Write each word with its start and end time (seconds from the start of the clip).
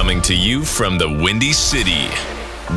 Coming 0.00 0.22
to 0.22 0.34
you 0.34 0.64
from 0.64 0.96
the 0.96 1.10
Windy 1.22 1.52
City. 1.52 2.08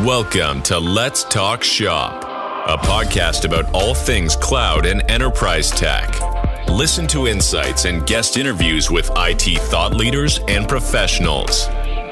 Welcome 0.04 0.62
to 0.64 0.78
Let's 0.78 1.24
Talk 1.24 1.64
Shop, 1.64 2.22
a 2.68 2.78
podcast 2.86 3.46
about 3.46 3.74
all 3.74 3.96
things 3.96 4.36
cloud 4.36 4.86
and 4.86 5.10
enterprise 5.10 5.72
tech. 5.72 6.20
Listen 6.68 7.08
to 7.08 7.28
insights 7.28 7.86
and 7.86 8.06
guest 8.06 8.36
interviews 8.36 8.92
with 8.92 9.10
IT 9.16 9.58
thought 9.70 9.94
leaders 9.94 10.42
and 10.50 10.68
professionals. 10.68 11.70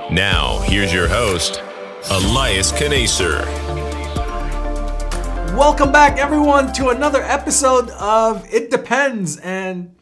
Now, 0.09 0.61
here's 0.61 0.93
your 0.93 1.09
host, 1.09 1.61
Elias 2.09 2.71
Khnaser. 2.71 3.45
Welcome 5.57 5.91
back, 5.91 6.19
everyone, 6.19 6.71
to 6.75 6.87
another 6.87 7.21
episode 7.21 7.89
of 7.99 8.47
It 8.49 8.71
Depends. 8.71 9.35
And 9.35 9.93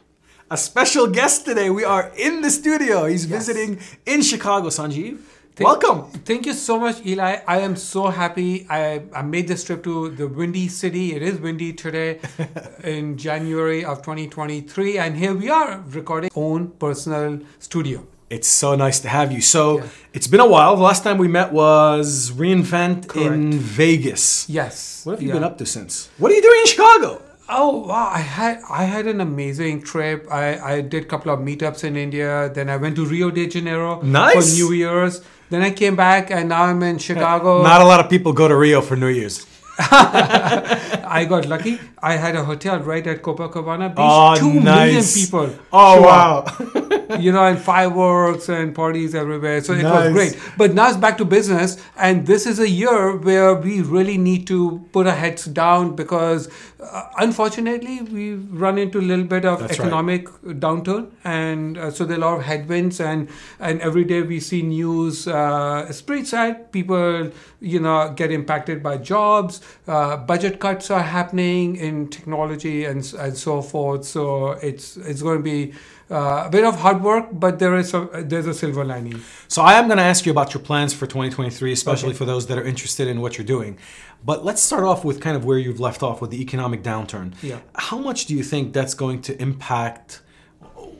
a 0.50 0.56
special 0.56 1.06
guest 1.06 1.44
today. 1.44 1.70
We 1.70 1.84
are 1.84 2.10
in 2.16 2.42
the 2.42 2.50
studio. 2.50 3.06
He's 3.06 3.26
Yes. 3.26 3.46
visiting 3.46 3.78
in 4.06 4.22
Chicago, 4.22 4.68
Sanjeev. 4.68 5.18
Thank- 5.56 5.68
Welcome. 5.68 6.00
Thank 6.24 6.46
you 6.46 6.54
so 6.54 6.78
much, 6.80 6.96
Eli. 7.06 7.36
I 7.46 7.58
am 7.60 7.76
so 7.76 8.06
happy. 8.08 8.66
I, 8.70 9.02
I 9.14 9.22
made 9.22 9.46
this 9.46 9.62
trip 9.64 9.82
to 9.84 10.08
the 10.10 10.26
windy 10.26 10.68
city. 10.68 11.14
It 11.14 11.22
is 11.22 11.38
windy 11.38 11.72
today 11.72 12.18
in 12.84 13.16
January 13.18 13.84
of 13.84 13.98
2023. 14.02 14.98
And 14.98 15.16
here 15.16 15.34
we 15.34 15.50
are 15.50 15.82
recording 15.90 16.30
own 16.34 16.68
personal 16.78 17.40
studio. 17.58 18.06
It's 18.30 18.48
so 18.48 18.74
nice 18.76 19.00
to 19.00 19.08
have 19.08 19.32
you. 19.32 19.40
So 19.40 19.78
Yeah. 19.78 19.84
it's 20.14 20.28
been 20.28 20.40
a 20.40 20.46
while. 20.46 20.76
The 20.76 20.82
last 20.82 21.02
time 21.04 21.18
we 21.18 21.28
met 21.28 21.52
was 21.52 22.30
reInvent 22.30 23.14
in 23.16 23.52
Vegas. 23.52 24.46
Yes. 24.48 25.02
What 25.04 25.12
have 25.14 25.22
you 25.22 25.28
Yeah. 25.28 25.34
been 25.34 25.44
up 25.44 25.58
to 25.58 25.66
since? 25.66 26.08
What 26.18 26.30
are 26.32 26.36
you 26.36 26.42
doing 26.42 26.60
in 26.60 26.66
Chicago? 26.66 27.22
Oh 27.52 27.78
wow! 27.78 28.08
I 28.12 28.20
had 28.20 28.60
I 28.70 28.84
had 28.84 29.06
an 29.08 29.20
amazing 29.20 29.82
trip. 29.82 30.26
I, 30.30 30.58
I 30.74 30.80
did 30.82 31.02
a 31.04 31.06
couple 31.06 31.32
of 31.32 31.40
meetups 31.40 31.82
in 31.82 31.96
India. 31.96 32.48
Then 32.54 32.70
I 32.70 32.76
went 32.76 32.94
to 32.96 33.04
Rio 33.04 33.30
de 33.30 33.48
Janeiro 33.48 34.00
Nice. 34.02 34.34
for 34.34 34.56
New 34.56 34.72
Year's. 34.72 35.20
Then 35.50 35.62
I 35.62 35.72
came 35.72 35.96
back, 35.96 36.30
and 36.30 36.48
now 36.48 36.62
I'm 36.62 36.80
in 36.84 36.98
Chicago. 36.98 37.62
Not 37.62 37.80
a 37.80 37.84
lot 37.84 37.98
of 37.98 38.08
people 38.08 38.32
go 38.32 38.46
to 38.46 38.56
Rio 38.56 38.80
for 38.80 38.94
New 38.96 39.08
Year's. 39.08 39.46
I 39.80 41.26
got 41.28 41.46
lucky. 41.46 41.80
I 42.02 42.16
had 42.16 42.36
a 42.36 42.44
hotel 42.44 42.78
right 42.80 43.04
at 43.06 43.22
Copacabana 43.22 43.88
Beach. 43.88 43.96
Oh, 43.98 44.36
Two 44.36 44.52
million 44.60 44.94
nice. 44.96 45.14
people. 45.24 45.50
Oh, 45.72 46.02
wow. 46.02 46.44
you 47.18 47.32
know, 47.32 47.44
and 47.44 47.58
fireworks 47.58 48.48
and 48.48 48.74
parties 48.74 49.14
everywhere. 49.14 49.62
So 49.62 49.72
it 49.72 49.82
Nice. 49.82 50.04
was 50.04 50.12
great. 50.12 50.38
But 50.56 50.74
now 50.74 50.88
it's 50.88 50.96
back 50.96 51.18
to 51.18 51.24
business, 51.24 51.82
and 51.96 52.26
this 52.26 52.46
is 52.46 52.58
a 52.58 52.68
year 52.68 53.16
where 53.16 53.54
we 53.54 53.80
really 53.82 54.18
need 54.18 54.46
to 54.48 54.84
put 54.92 55.06
our 55.06 55.14
heads 55.14 55.44
down 55.44 55.96
because, 55.96 56.48
uh, 56.80 57.04
unfortunately, 57.18 58.00
we 58.02 58.34
run 58.34 58.78
into 58.78 58.98
a 58.98 59.06
little 59.10 59.24
bit 59.24 59.44
of 59.44 59.60
That's 59.60 59.78
right. 59.78 59.86
economic 59.86 60.28
downturn, 60.44 61.10
and 61.24 61.76
uh, 61.78 61.90
so 61.90 62.04
there 62.04 62.16
are 62.16 62.20
a 62.20 62.24
lot 62.24 62.38
of 62.38 62.44
headwinds, 62.44 63.00
and 63.00 63.28
and 63.58 63.80
every 63.80 64.04
day 64.04 64.22
we 64.22 64.40
see 64.40 64.62
news. 64.62 65.26
Uh, 65.26 65.90
pretty 66.06 66.24
sad. 66.24 66.72
People, 66.72 67.30
you 67.60 67.78
know, 67.80 68.12
get 68.16 68.30
impacted 68.30 68.82
by 68.82 68.96
jobs. 68.96 69.60
Uh, 69.86 70.16
budget 70.16 70.58
cuts 70.60 70.90
are 70.90 71.02
happening 71.02 71.76
in 71.76 72.08
technology 72.08 72.84
and 72.84 73.12
and 73.18 73.36
so 73.36 73.62
forth. 73.62 74.04
So 74.04 74.52
it's 74.62 74.96
it's 74.96 75.22
going 75.22 75.38
to 75.38 75.42
be 75.44 75.72
uh, 76.10 76.44
a 76.46 76.50
bit 76.50 76.64
of 76.64 76.74
hard 76.80 77.02
work, 77.02 77.26
but 77.32 77.58
there 77.58 77.76
is 77.76 77.94
a 77.94 78.08
there's 78.30 78.46
a 78.46 78.54
silver 78.54 78.84
lining. 78.84 79.20
So 79.48 79.62
I 79.62 79.74
am 79.74 79.86
going 79.86 79.98
to 79.98 80.04
ask 80.04 80.26
you 80.26 80.32
about 80.32 80.52
your 80.54 80.62
plans 80.62 80.92
for 80.92 81.06
2023, 81.06 81.72
especially 81.72 82.08
Okay. 82.10 82.18
for 82.18 82.24
those 82.24 82.46
that 82.48 82.58
are 82.58 82.64
interested 82.64 83.06
in 83.08 83.20
what 83.20 83.38
you're 83.38 83.46
doing. 83.46 83.78
But 84.24 84.44
let's 84.44 84.60
start 84.60 84.84
off 84.84 85.04
with 85.04 85.20
kind 85.20 85.36
of 85.36 85.44
where 85.44 85.58
you've 85.58 85.80
left 85.80 86.02
off 86.02 86.20
with 86.20 86.30
the 86.30 86.40
economic 86.42 86.82
downturn. 86.82 87.34
Yeah. 87.42 87.60
How 87.76 87.98
much 87.98 88.26
do 88.26 88.34
you 88.34 88.42
think 88.42 88.72
that's 88.72 88.94
going 88.94 89.22
to 89.22 89.40
impact 89.40 90.20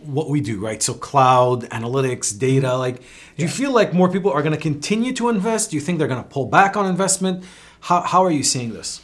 what 0.05 0.31
we 0.31 0.41
do, 0.41 0.59
right? 0.61 0.83
So 0.83 0.95
cloud, 0.95 1.63
analytics, 1.71 2.37
data, 2.39 2.77
like 2.77 2.97
do 3.37 3.43
you 3.43 3.49
feel 3.49 3.73
like 3.73 3.93
more 3.93 4.09
people 4.11 4.31
are 4.33 4.43
going 4.43 4.55
to 4.55 4.61
continue 4.71 5.13
to 5.15 5.29
invest? 5.29 5.71
Do 5.71 5.77
you 5.77 5.81
think 5.83 5.99
they're 5.99 6.09
going 6.09 6.23
to 6.23 6.29
pull 6.29 6.47
back 6.47 6.77
on 6.77 6.87
investment? 6.87 7.45
How 7.89 8.01
how 8.03 8.25
are 8.25 8.31
you 8.31 8.43
seeing 8.45 8.73
this? 8.73 9.01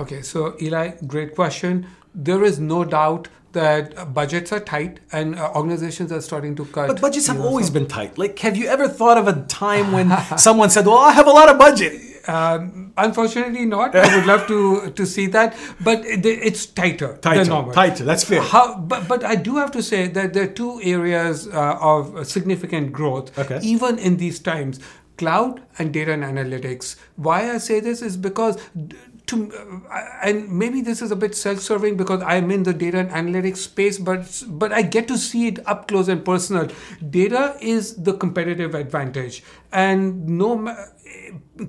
Okay, 0.00 0.22
so 0.22 0.56
Eli, 0.60 0.86
great 1.06 1.34
question. 1.36 1.86
There 2.14 2.42
is 2.44 2.58
no 2.58 2.84
doubt 2.84 3.28
that 3.54 4.12
budgets 4.14 4.52
are 4.52 4.60
tight 4.60 5.00
and 5.12 5.34
uh, 5.36 5.50
organizations 5.56 6.12
are 6.12 6.20
starting 6.20 6.54
to 6.56 6.64
cut. 6.66 6.88
But 6.88 7.00
budgets 7.00 7.26
have 7.28 7.40
always 7.40 7.70
been 7.70 7.86
tight. 7.86 8.18
Like 8.18 8.38
have 8.40 8.56
you 8.56 8.66
ever 8.68 8.86
thought 8.88 9.18
of 9.18 9.26
a 9.28 9.42
time 9.58 9.92
when 9.92 10.12
someone 10.38 10.70
said, 10.70 10.86
"Well, 10.86 10.98
I 10.98 11.12
have 11.12 11.26
a 11.26 11.36
lot 11.42 11.48
of 11.50 11.58
budget." 11.58 12.00
Um, 12.26 12.92
unfortunately, 12.96 13.66
not. 13.66 13.94
I 13.94 14.16
would 14.16 14.26
love 14.26 14.46
to 14.48 14.90
to 15.00 15.04
see 15.14 15.26
that, 15.38 15.54
but 15.88 16.04
it, 16.06 16.24
it's 16.24 16.64
tighter 16.66 17.10
Tighter, 17.20 17.40
than 17.40 17.48
normal. 17.48 17.72
tighter, 17.74 18.04
that's 18.04 18.24
fair. 18.24 18.40
How, 18.40 18.78
but 18.78 19.06
but 19.08 19.24
I 19.24 19.34
do 19.48 19.56
have 19.56 19.70
to 19.72 19.82
say 19.82 20.06
that 20.08 20.32
there 20.32 20.44
are 20.44 20.54
two 20.62 20.80
areas 20.82 21.46
uh, 21.48 21.76
of 21.94 22.26
significant 22.26 22.92
growth, 22.92 23.38
Okay. 23.38 23.60
even 23.62 23.98
in 23.98 24.16
these 24.16 24.38
times: 24.52 24.80
cloud 25.18 25.60
and 25.78 25.92
data 25.92 26.12
and 26.12 26.24
analytics. 26.24 26.96
Why 27.16 27.50
I 27.54 27.58
say 27.58 27.80
this 27.80 28.00
is 28.12 28.16
because. 28.30 28.56
d- 28.86 28.96
To, 29.28 29.50
uh, 29.90 30.00
and 30.22 30.50
maybe 30.50 30.82
this 30.82 31.00
is 31.00 31.10
a 31.10 31.16
bit 31.16 31.34
self-serving 31.34 31.96
because 31.96 32.22
I'm 32.22 32.50
in 32.50 32.62
the 32.62 32.74
data 32.74 32.98
and 32.98 33.10
analytics 33.10 33.56
space, 33.56 33.98
but 33.98 34.42
but 34.48 34.70
I 34.72 34.82
get 34.82 35.08
to 35.08 35.16
see 35.16 35.46
it 35.48 35.66
up 35.66 35.88
close 35.88 36.08
and 36.08 36.22
personal. 36.22 36.68
Data 37.08 37.56
is 37.60 37.96
the 37.96 38.12
competitive 38.12 38.74
advantage, 38.74 39.42
and 39.72 40.28
no 40.28 40.76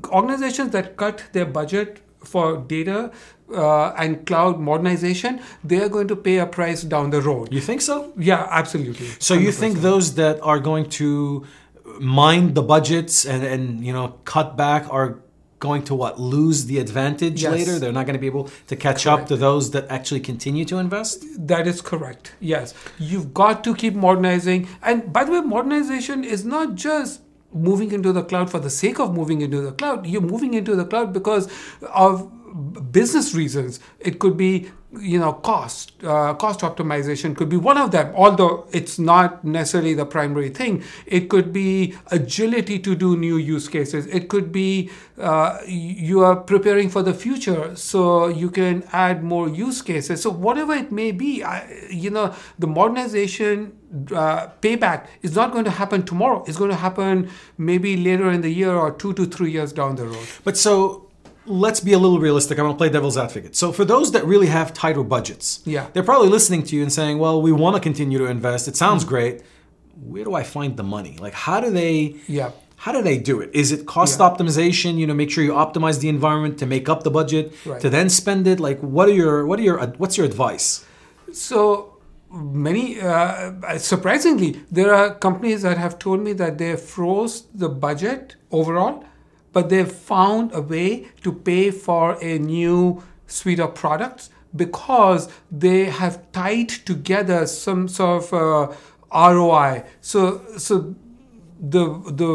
organizations 0.10 0.72
that 0.72 0.98
cut 0.98 1.24
their 1.32 1.46
budget 1.46 2.02
for 2.26 2.58
data 2.58 3.12
uh, 3.54 3.90
and 3.92 4.26
cloud 4.26 4.60
modernization, 4.60 5.40
they 5.64 5.80
are 5.82 5.90
going 5.90 6.08
to 6.08 6.16
pay 6.16 6.38
a 6.40 6.46
price 6.46 6.82
down 6.84 7.12
the 7.12 7.22
road. 7.22 7.54
You 7.54 7.62
think 7.62 7.82
so? 7.82 8.14
Yeah, 8.18 8.48
absolutely. 8.50 9.08
So 9.20 9.34
you 9.34 9.52
think 9.52 9.80
those 9.80 10.16
that 10.16 10.42
are 10.42 10.60
going 10.60 10.90
to 11.02 11.46
mind 12.00 12.56
the 12.56 12.62
budgets 12.64 13.26
and, 13.26 13.44
and 13.44 13.86
you 13.86 13.94
know 13.94 14.20
cut 14.26 14.58
back 14.58 14.92
are 14.92 15.20
going 15.68 15.84
to 15.90 15.96
what 16.02 16.14
lose 16.36 16.60
the 16.72 16.78
advantage 16.86 17.44
Yes. 17.44 17.52
later? 17.58 17.74
They're 17.80 17.98
not 18.00 18.06
going 18.08 18.20
to 18.20 18.26
be 18.28 18.32
able 18.36 18.48
to 18.72 18.76
catch 18.86 19.04
up 19.14 19.22
to 19.32 19.36
those 19.46 19.72
that 19.76 19.86
actually 19.98 20.22
continue 20.32 20.66
to 20.72 20.78
invest. 20.86 21.16
That 21.52 21.68
is 21.72 21.82
correct. 21.92 22.34
Yes. 22.40 22.74
You've 23.12 23.30
got 23.44 23.64
to 23.68 23.76
keep 23.82 23.96
modernizing. 24.08 24.68
And 24.90 25.12
by 25.18 25.24
the 25.26 25.32
way, 25.34 25.42
modernization 25.42 26.24
is 26.36 26.42
not 26.56 26.68
just 26.76 27.22
moving 27.70 27.92
into 27.98 28.12
the 28.12 28.24
cloud 28.24 28.48
for 28.54 28.60
the 28.60 28.70
sake 28.70 29.00
of 29.00 29.14
moving 29.20 29.42
into 29.42 29.62
the 29.68 29.72
cloud. 29.72 30.06
You're 30.06 30.30
moving 30.36 30.54
into 30.54 30.76
the 30.76 30.86
cloud 30.86 31.14
because 31.20 31.46
of 32.06 32.30
business 32.92 33.34
reasons. 33.34 33.80
It 34.00 34.20
could 34.20 34.38
be 34.38 34.54
you 35.00 35.20
know 35.20 35.34
cost 35.34 35.94
uh, 36.04 36.34
cost 36.34 36.62
optimization 36.62 37.36
could 37.36 37.50
be 37.50 37.58
one 37.58 37.78
of 37.78 37.92
them 37.92 38.14
although 38.16 38.68
it's 38.72 38.98
not 38.98 39.44
necessarily 39.44 39.94
the 39.94 40.06
primary 40.06 40.50
thing. 40.50 40.84
It 41.06 41.30
could 41.30 41.52
be 41.54 41.96
agility 42.12 42.80
to 42.80 42.96
do 42.96 43.18
new 43.18 43.38
use 43.38 43.68
cases. 43.68 44.08
It 44.08 44.28
could 44.30 44.52
be 44.52 44.90
uh, 45.20 45.60
you 45.66 46.24
are 46.24 46.36
preparing 46.36 46.90
for 46.90 47.04
the 47.04 47.14
future 47.14 47.76
so 47.76 48.28
you 48.28 48.50
can 48.50 48.84
add 48.92 49.24
more 49.24 49.48
use 49.48 49.82
cases. 49.82 50.22
So 50.22 50.30
whatever 50.30 50.74
it 50.74 50.92
may 50.92 51.12
be 51.12 51.44
I, 51.44 51.88
you 51.90 52.10
know 52.10 52.34
the 52.60 52.68
modernization 52.68 53.78
uh, 54.12 54.48
payback 54.62 55.08
is 55.22 55.36
not 55.36 55.52
going 55.52 55.66
to 55.66 55.72
happen 55.72 56.04
tomorrow. 56.04 56.44
It's 56.48 56.58
going 56.58 56.72
to 56.72 56.76
happen 56.76 57.30
maybe 57.58 57.96
later 57.98 58.30
in 58.30 58.42
the 58.42 58.50
year 58.50 58.76
or 58.76 58.92
two 58.92 59.14
to 59.14 59.26
three 59.26 59.52
years 59.52 59.72
down 59.72 59.96
the 59.96 60.06
road. 60.06 60.28
But 60.44 60.58
so 60.58 61.05
let's 61.48 61.80
be 61.80 61.94
a 61.94 62.00
little 62.00 62.20
realistic. 62.20 62.58
I'm 62.60 62.66
going 62.66 62.76
to 62.76 62.78
play 62.78 62.90
devil's 62.90 63.18
advocate. 63.18 63.56
So 63.56 63.72
for 63.72 63.86
those 63.86 64.12
that 64.14 64.26
really 64.26 64.48
have 64.48 64.74
tighter 64.74 65.04
budgets, 65.04 65.60
Yeah. 65.66 65.88
they're 65.94 66.04
probably 66.04 66.30
listening 66.30 66.64
to 66.64 66.76
you 66.76 66.82
and 66.82 66.92
saying, 66.92 67.20
"Well, 67.20 67.42
we 67.42 67.52
want 67.52 67.76
to 67.76 67.80
continue 67.82 68.18
to 68.18 68.26
invest. 68.26 68.68
It 68.68 68.76
sounds 68.76 69.04
Mm. 69.04 69.08
great. 69.08 69.42
Where 70.12 70.24
do 70.24 70.34
I 70.34 70.44
find 70.44 70.76
the 70.78 70.84
money? 70.84 71.18
Like, 71.20 71.34
how 71.34 71.60
do 71.62 71.70
they?" 71.72 72.16
Yeah. 72.28 72.50
How 72.78 72.92
do 72.92 73.02
they 73.02 73.18
do 73.18 73.40
it? 73.40 73.50
Is 73.54 73.72
it 73.72 73.86
cost 73.86 74.20
Yeah. 74.20 74.28
optimization? 74.30 74.98
You 74.98 75.08
know, 75.08 75.14
make 75.14 75.32
sure 75.32 75.44
you 75.44 75.54
optimize 75.54 76.00
the 76.00 76.10
environment 76.10 76.58
to 76.60 76.66
make 76.66 76.90
up 76.90 77.04
the 77.04 77.10
budget 77.10 77.54
Right. 77.66 77.80
to 77.80 77.90
then 77.90 78.10
spend 78.10 78.48
it. 78.48 78.60
Like, 78.60 78.80
what 78.82 79.08
are 79.10 79.14
your 79.14 79.46
what 79.46 79.58
are 79.60 79.64
your 79.64 79.78
what's 79.98 80.18
your 80.18 80.26
advice? 80.26 80.84
So 81.32 81.94
many, 82.32 83.00
uh, 83.00 83.52
surprisingly, 83.78 84.60
there 84.72 84.94
are 84.94 85.08
companies 85.28 85.62
that 85.62 85.78
have 85.78 85.98
told 85.98 86.20
me 86.22 86.34
that 86.34 86.58
they 86.58 86.76
froze 86.76 87.44
the 87.64 87.70
budget 87.70 88.36
overall, 88.52 89.04
but 89.56 89.70
they've 89.70 89.92
found 89.92 90.54
a 90.54 90.60
way 90.60 91.08
to 91.24 91.32
pay 91.32 91.72
for 91.72 92.22
a 92.22 92.38
new 92.38 93.02
suite 93.26 93.62
of 93.62 93.74
products 93.74 94.30
because 94.54 95.30
they 95.50 95.86
have 95.86 96.30
tied 96.34 96.68
together 96.70 97.48
some 97.48 97.88
sort 97.88 98.24
of 98.24 98.34
uh, 98.34 99.32
ROI. 99.34 99.86
So, 100.02 100.42
so 100.58 100.94
the 101.58 101.86
the 102.22 102.32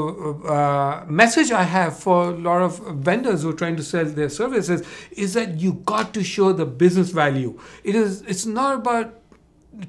uh, 0.48 1.04
message 1.08 1.52
I 1.52 1.64
have 1.64 1.98
for 1.98 2.30
a 2.30 2.36
lot 2.48 2.62
of 2.62 2.78
vendors 2.96 3.42
who 3.42 3.50
are 3.50 3.58
trying 3.64 3.76
to 3.76 3.82
sell 3.82 4.06
their 4.06 4.30
services 4.30 4.82
is 5.12 5.34
that 5.34 5.60
you 5.60 5.74
got 5.74 6.14
to 6.14 6.24
show 6.24 6.54
the 6.54 6.64
business 6.64 7.10
value. 7.10 7.60
It 7.84 7.94
is 7.94 8.22
it's 8.22 8.46
not 8.46 8.76
about 8.76 9.19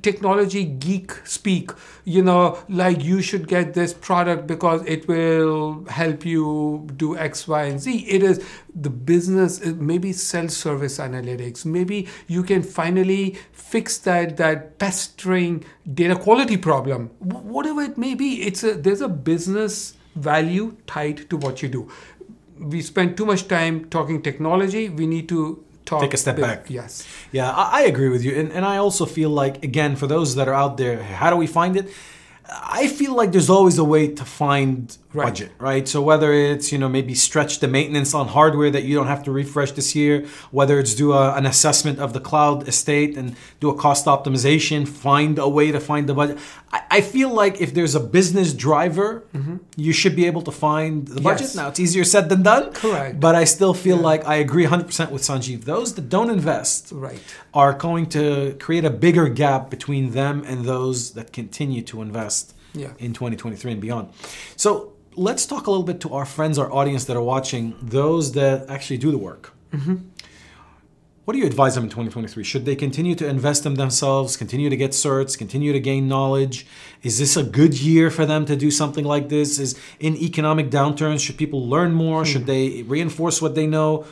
technology 0.02 0.64
geek 0.64 1.12
speak 1.26 1.72
you 2.06 2.22
know 2.22 2.58
like 2.70 3.04
you 3.04 3.22
should 3.22 3.48
get 3.48 3.74
this 3.74 3.94
product 3.94 4.48
because 4.48 4.84
it 4.86 5.08
will 5.08 5.86
help 5.90 6.26
you 6.26 6.88
do 6.96 7.18
x 7.18 7.48
y 7.48 7.64
and 7.64 7.80
z 7.80 8.06
it 8.08 8.24
is 8.24 8.44
the 8.74 8.90
business 8.90 9.64
maybe 9.66 10.14
self-service 10.14 10.98
analytics 10.98 11.66
maybe 11.66 12.08
you 12.28 12.44
can 12.44 12.64
finally 12.64 13.38
fix 13.52 13.98
that 13.98 14.38
that 14.38 14.78
pestering 14.80 15.64
data 15.94 16.16
quality 16.16 16.58
problem 16.58 17.08
whatever 17.20 17.82
it 17.82 17.98
may 17.98 18.16
be 18.16 18.44
it's 18.44 18.64
a 18.64 18.74
there's 18.74 19.02
a 19.02 19.10
business 19.10 19.96
value 20.16 20.76
tied 20.88 21.30
to 21.30 21.38
what 21.38 21.62
you 21.62 21.70
do. 21.70 21.90
We 22.60 22.82
spend 22.82 23.18
too 23.18 23.26
much 23.26 23.48
time 23.48 23.86
talking 23.86 24.22
technology. 24.22 24.90
We 24.90 25.08
need 25.08 25.30
to 25.30 25.64
talk 25.92 26.02
Take 26.02 26.14
a 26.14 26.18
step 26.18 26.38
back. 26.38 26.70
Yes. 26.70 27.08
Yeah, 27.32 27.52
I, 27.52 27.80
I 27.80 27.82
agree 27.84 28.10
with 28.10 28.24
you. 28.24 28.34
And, 28.40 28.52
and 28.52 28.66
I 28.66 28.78
also 28.78 29.06
feel 29.06 29.30
like, 29.30 29.64
again, 29.64 29.96
for 29.96 30.08
those 30.08 30.36
that 30.36 30.48
are 30.48 30.54
out 30.64 30.78
there, 30.78 31.04
how 31.04 31.30
do 31.30 31.36
we 31.36 31.48
find 31.48 31.76
it? 31.76 31.86
I 32.80 32.88
feel 32.88 33.14
like 33.16 33.32
there's 33.32 33.50
always 33.50 33.78
a 33.78 33.84
way 33.84 34.08
to 34.20 34.26
find 34.26 34.98
Right. 35.14 35.26
budget, 35.26 35.52
right? 35.60 35.86
So 35.90 36.02
whether 36.02 36.32
it's, 36.32 36.72
you 36.72 36.78
know, 36.78 36.88
maybe 36.88 37.14
stretch 37.16 37.60
the 37.60 37.68
maintenance 37.68 38.14
on 38.14 38.30
hardware 38.30 38.72
that 38.72 38.84
you 38.84 38.96
don't 38.96 39.08
have 39.08 39.24
to 39.24 39.32
refresh 39.32 39.74
this 39.74 39.94
year, 39.94 40.26
whether 40.52 40.80
it's 40.80 40.96
do 40.96 41.12
a, 41.12 41.34
an 41.36 41.46
assessment 41.46 42.00
of 42.00 42.14
the 42.14 42.22
cloud 42.22 42.66
estate 42.68 43.18
and 43.18 43.36
do 43.60 43.70
a 43.70 43.76
cost 43.76 44.06
optimization, 44.06 44.88
find 44.88 45.38
a 45.38 45.50
way 45.50 45.70
to 45.70 45.82
find 45.82 46.08
the 46.08 46.14
budget. 46.14 46.38
I, 46.72 46.82
I 46.90 47.02
feel 47.02 47.30
like 47.30 47.60
if 47.60 47.74
there's 47.74 47.94
a 47.94 48.00
business 48.00 48.54
driver, 48.54 49.24
you 49.76 49.92
should 49.92 50.16
be 50.16 50.26
able 50.28 50.44
to 50.44 50.52
find 50.52 51.06
the 51.08 51.20
budget. 51.20 51.48
Mm-hmm. 51.48 51.58
Yes. 51.58 51.62
Now, 51.62 51.68
it's 51.68 51.80
easier 51.82 52.06
said 52.06 52.30
than 52.30 52.44
done. 52.44 52.72
Correct. 52.72 53.20
But 53.20 53.36
I 53.36 53.44
still 53.44 53.74
feel 53.74 53.98
like 53.98 54.26
I 54.26 54.36
agree 54.36 54.66
100% 54.66 55.12
with 55.12 55.24
Sanjeev. 55.24 55.66
Those 55.66 55.94
that 55.96 56.08
don't 56.08 56.30
invest 56.30 56.90
Right. 56.94 57.20
are 57.54 57.74
going 57.74 58.06
to 58.18 58.56
create 58.62 58.86
a 58.86 58.90
bigger 58.90 59.28
gap 59.28 59.70
between 59.70 60.12
them 60.12 60.44
and 60.48 60.64
those 60.64 61.12
that 61.16 61.34
continue 61.34 61.82
to 61.92 62.02
invest 62.02 62.54
Yeah. 62.74 62.94
in 63.00 63.12
2023 63.12 63.74
and 63.74 63.82
beyond. 63.82 64.08
So 64.56 64.94
let's 65.16 65.46
talk 65.46 65.68
a 65.68 65.72
little 65.72 65.86
bit 65.86 66.00
to 66.02 66.14
our 66.14 66.26
friends, 66.26 66.58
our 66.58 66.72
audience 66.72 67.06
that 67.06 67.18
are 67.18 67.22
watching, 67.22 67.76
those 67.82 68.34
that 68.34 68.70
actually 68.70 68.98
do 68.98 69.12
the 69.12 69.18
work. 69.18 69.54
Mm-hmm. 69.72 69.96
What 71.26 71.34
do 71.34 71.40
you 71.40 71.46
advise 71.46 71.76
them 71.76 71.84
in 71.84 71.90
2023? 71.90 72.44
Should 72.44 72.66
they 72.66 72.76
continue 72.76 73.14
to 73.16 73.28
invest 73.28 73.66
in 73.66 73.76
themselves, 73.76 74.36
continue 74.36 74.70
to 74.70 74.76
get 74.76 74.92
certs, 74.92 75.38
continue 75.38 75.72
to 75.72 75.80
gain 75.80 76.08
knowledge? 76.08 76.66
Is 77.04 77.20
this 77.20 77.38
a 77.38 77.44
good 77.44 77.80
year 77.80 78.10
for 78.10 78.26
them 78.26 78.46
to 78.48 78.56
do 78.56 78.72
something 78.72 79.06
like 79.06 79.30
this? 79.30 79.60
Is 79.60 79.80
in 80.00 80.18
economic 80.18 80.72
downturns, 80.72 81.24
should 81.24 81.38
people 81.38 81.68
learn 81.70 81.94
more? 81.94 82.26
Should 82.26 82.42
hmm. 82.42 82.48
they 82.48 82.84
reinforce 82.84 83.42
what 83.42 83.54
they 83.54 83.68
know? 83.68 84.06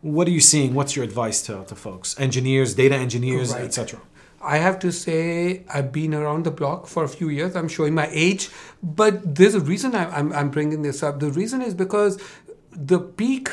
What 0.00 0.26
are 0.26 0.32
you 0.32 0.40
seeing? 0.40 0.74
What's 0.74 0.96
your 0.96 1.04
advice 1.04 1.42
to, 1.42 1.64
to 1.64 1.74
folks? 1.74 2.18
Engineers, 2.18 2.74
data 2.74 2.94
engineers, 2.94 3.52
Right. 3.52 3.64
etc. 3.64 4.00
I 4.44 4.58
have 4.58 4.78
to 4.80 4.92
say 4.92 5.64
I've 5.72 5.90
been 5.90 6.14
around 6.14 6.44
the 6.44 6.50
block 6.50 6.86
for 6.86 7.02
a 7.04 7.08
few 7.08 7.28
years. 7.30 7.56
I'm 7.56 7.68
showing 7.68 7.94
my 7.94 8.08
age, 8.12 8.50
but 8.82 9.34
there's 9.36 9.54
a 9.54 9.60
reason 9.60 9.94
I'm, 9.94 10.10
I'm, 10.12 10.32
I'm 10.32 10.50
bringing 10.50 10.82
this 10.82 11.02
up. 11.02 11.20
The 11.20 11.30
reason 11.30 11.62
is 11.62 11.74
because 11.74 12.22
the 12.70 12.98
peak 12.98 13.48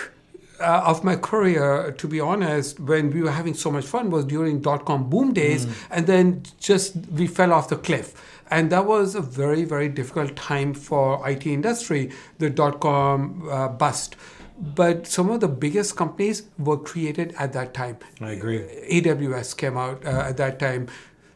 uh, 0.59 0.83
of 0.85 1.03
my 1.03 1.15
career, 1.15 1.91
to 1.97 2.07
be 2.07 2.19
honest, 2.19 2.79
when 2.79 3.09
we 3.11 3.21
were 3.21 3.31
having 3.31 3.53
so 3.53 3.71
much 3.71 3.85
fun, 3.85 4.11
was 4.11 4.25
during 4.25 4.61
dot 4.61 4.85
com 4.85 5.09
boom 5.09 5.33
days, 5.33 5.65
and 5.89 6.05
then 6.07 6.43
just 6.59 6.95
we 7.11 7.25
fell 7.27 7.51
off 7.53 7.69
the 7.69 7.77
cliff. 7.77 8.13
And 8.51 8.69
that 8.71 8.85
was 8.85 9.15
a 9.15 9.21
very, 9.21 9.63
very 9.63 9.87
difficult 9.87 10.35
time 10.35 10.73
for 10.73 11.27
IT 11.27 11.47
industry, 11.47 12.11
the 12.37 12.49
dot 12.49 12.81
com 12.81 13.47
uh, 13.49 13.69
bust. 13.69 14.17
But 14.61 15.07
some 15.07 15.29
of 15.31 15.39
the 15.39 15.47
biggest 15.47 15.95
companies 15.95 16.43
were 16.57 16.77
created 16.77 17.33
at 17.37 17.53
that 17.53 17.73
time. 17.73 17.97
I 18.19 18.31
agree. 18.31 18.59
AWS 18.91 19.57
came 19.57 19.75
out 19.77 20.05
uh, 20.05 20.29
at 20.29 20.37
that 20.37 20.59
time. 20.59 20.87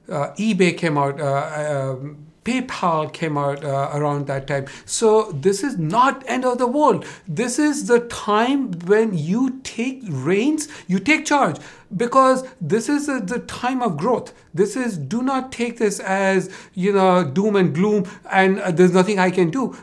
Uh, 0.08 0.32
eBay 0.34 0.78
came 0.78 0.98
out. 0.98 1.20
Uh, 1.20 1.96
um, 1.98 2.26
PayPal 2.46 3.12
came 3.12 3.38
out 3.38 3.66
uh, 3.66 3.90
around 3.94 4.28
that 4.28 4.46
time. 4.46 4.68
So 4.86 5.32
this 5.32 5.64
is 5.64 5.80
not 5.80 6.24
end 6.28 6.46
of 6.46 6.60
the 6.60 6.68
world. 6.68 7.04
This 7.28 7.58
is 7.58 7.88
the 7.88 8.02
time 8.02 8.72
when 8.86 9.18
you 9.18 9.60
take 9.64 10.04
reins, 10.08 10.68
you 10.88 11.00
take 11.00 11.26
charge, 11.26 11.58
because 11.98 12.48
this 12.62 12.88
is 12.88 13.08
the, 13.08 13.20
the 13.20 13.40
time 13.40 13.82
of 13.82 13.98
growth. 13.98 14.32
This 14.54 14.76
is 14.76 14.98
do 14.98 15.24
not 15.24 15.52
take 15.52 15.80
this 15.80 16.00
as 16.00 16.52
you 16.76 16.94
know 16.94 17.24
doom 17.24 17.56
and 17.56 17.74
gloom 17.74 18.06
and 18.32 18.60
uh, 18.60 18.70
there's 18.70 18.94
nothing 18.94 19.18
I 19.18 19.32
can 19.32 19.50
do. 19.50 19.76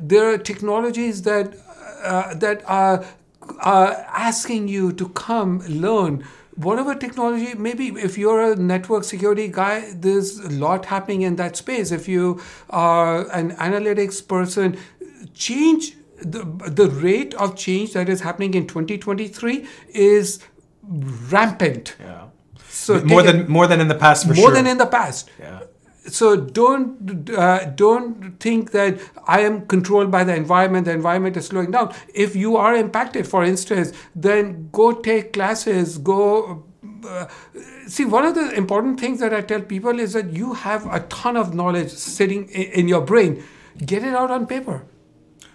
There 0.00 0.32
are 0.32 0.38
technologies 0.38 1.22
that 1.22 1.54
uh, 2.02 2.34
that 2.34 2.62
are 2.66 3.04
are 3.60 3.92
asking 4.12 4.68
you 4.68 4.92
to 4.92 5.08
come 5.10 5.60
learn 5.68 6.24
whatever 6.56 6.94
technology 6.94 7.54
maybe 7.54 7.86
if 7.88 8.18
you're 8.18 8.52
a 8.52 8.56
network 8.56 9.04
security 9.04 9.46
guy 9.48 9.92
there's 9.94 10.38
a 10.40 10.50
lot 10.50 10.84
happening 10.86 11.22
in 11.22 11.36
that 11.36 11.56
space 11.56 11.92
if 11.92 12.08
you 12.08 12.40
are 12.70 13.30
an 13.30 13.52
analytics 13.56 14.26
person 14.26 14.76
change 15.34 15.94
the, 16.20 16.44
the 16.80 16.88
rate 16.90 17.32
of 17.34 17.54
change 17.56 17.92
that 17.92 18.08
is 18.08 18.20
happening 18.22 18.54
in 18.54 18.66
2023 18.66 19.66
is 19.90 20.40
rampant 21.30 21.96
Yeah. 22.00 22.24
so 22.68 23.00
more 23.04 23.20
it- 23.20 23.26
than 23.26 23.48
more 23.50 23.66
than 23.66 23.80
in 23.80 23.88
the 23.88 23.94
past 23.94 24.26
for 24.26 24.34
more 24.34 24.46
sure. 24.48 24.52
than 24.54 24.66
in 24.66 24.78
the 24.78 24.86
past 24.86 25.30
yeah. 25.38 25.60
So 26.08 26.36
don't 26.36 27.30
uh, 27.30 27.64
don't 27.76 28.38
think 28.40 28.70
that 28.72 28.98
I 29.26 29.40
am 29.40 29.66
controlled 29.66 30.10
by 30.10 30.24
the 30.24 30.34
environment. 30.34 30.86
The 30.86 30.92
environment 30.92 31.36
is 31.36 31.46
slowing 31.46 31.70
down. 31.70 31.94
If 32.14 32.34
you 32.36 32.56
are 32.56 32.74
impacted, 32.74 33.26
for 33.26 33.44
instance, 33.44 33.92
then 34.14 34.68
go 34.72 34.92
take 34.92 35.32
classes. 35.32 35.98
Go. 35.98 36.64
Uh, 37.06 37.26
see, 37.86 38.04
one 38.04 38.24
of 38.24 38.34
the 38.34 38.50
important 38.56 38.98
things 39.00 39.20
that 39.20 39.32
I 39.32 39.40
tell 39.42 39.60
people 39.60 39.98
is 40.00 40.12
that 40.14 40.32
you 40.32 40.54
have 40.54 40.86
a 40.92 41.00
ton 41.08 41.36
of 41.36 41.54
knowledge 41.54 41.90
sitting 41.90 42.48
in, 42.48 42.62
in 42.80 42.88
your 42.88 43.02
brain. 43.02 43.42
Get 43.84 44.02
it 44.02 44.14
out 44.14 44.30
on 44.30 44.46
paper. 44.46 44.84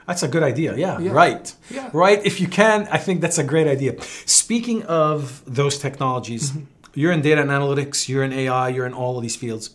That's 0.08 0.24
a 0.24 0.28
good 0.28 0.44
idea. 0.44 0.76
Yeah, 0.76 1.00
Yeah. 1.00 1.12
right. 1.12 1.56
Yeah. 1.70 1.90
Right. 1.94 2.20
If 2.26 2.40
you 2.42 2.48
can, 2.48 2.88
I 2.92 2.98
think 2.98 3.22
that's 3.22 3.38
a 3.38 3.44
great 3.44 3.68
idea. 3.68 3.96
Speaking 4.26 4.84
of 4.84 5.42
those 5.46 5.78
technologies, 5.80 6.52
Mm-hmm. 6.52 6.66
you're 7.00 7.12
in 7.12 7.22
data 7.22 7.42
and 7.42 7.50
analytics, 7.50 8.08
you're 8.10 8.24
in 8.24 8.34
AI, 8.34 8.68
you're 8.70 8.86
in 8.86 8.94
all 8.94 9.16
of 9.18 9.22
these 9.24 9.36
fields. 9.36 9.70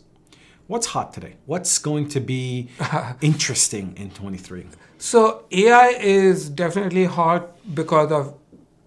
What's 0.69 0.89
hot 0.89 1.15
today? 1.15 1.37
What's 1.47 1.79
going 1.79 2.11
to 2.11 2.21
be 2.21 2.69
interesting 3.23 3.95
in 3.97 4.11
23? 4.11 4.67
So 4.99 5.45
AI 5.51 5.97
is 5.99 6.51
definitely 6.51 7.07
hot 7.07 7.57
because 7.75 8.13
of 8.13 8.35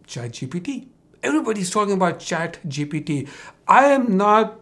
ChatGPT. 0.06 0.90
Everybody's 1.24 1.72
talking 1.72 1.96
about 1.96 2.20
ChatGPT. 2.20 3.28
I 3.68 3.86
am 3.86 4.16
not. 4.16 4.60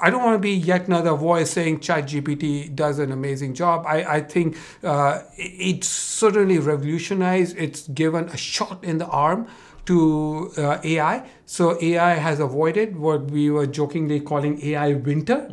I 0.00 0.08
don't 0.08 0.22
want 0.22 0.36
to 0.36 0.38
be 0.38 0.52
yet 0.52 0.86
another 0.86 1.12
voice 1.12 1.50
saying 1.50 1.80
ChatGPT 1.80 2.74
does 2.74 3.00
an 3.00 3.12
amazing 3.12 3.52
job. 3.52 3.84
I, 3.86 4.04
I 4.04 4.20
think 4.22 4.56
uh, 4.82 5.24
it's 5.36 5.88
certainly 5.88 6.58
revolutionized. 6.58 7.54
It's 7.58 7.86
given 7.88 8.30
a 8.30 8.36
shot 8.38 8.82
in 8.82 8.96
the 8.96 9.06
arm 9.08 9.46
to 9.86 10.52
uh, 10.58 10.78
AI. 10.84 11.28
So 11.46 11.78
AI 11.80 12.14
has 12.14 12.40
avoided 12.40 12.96
what 12.96 13.30
we 13.30 13.50
were 13.50 13.66
jokingly 13.66 14.20
calling 14.20 14.60
AI 14.62 14.94
winter. 14.94 15.48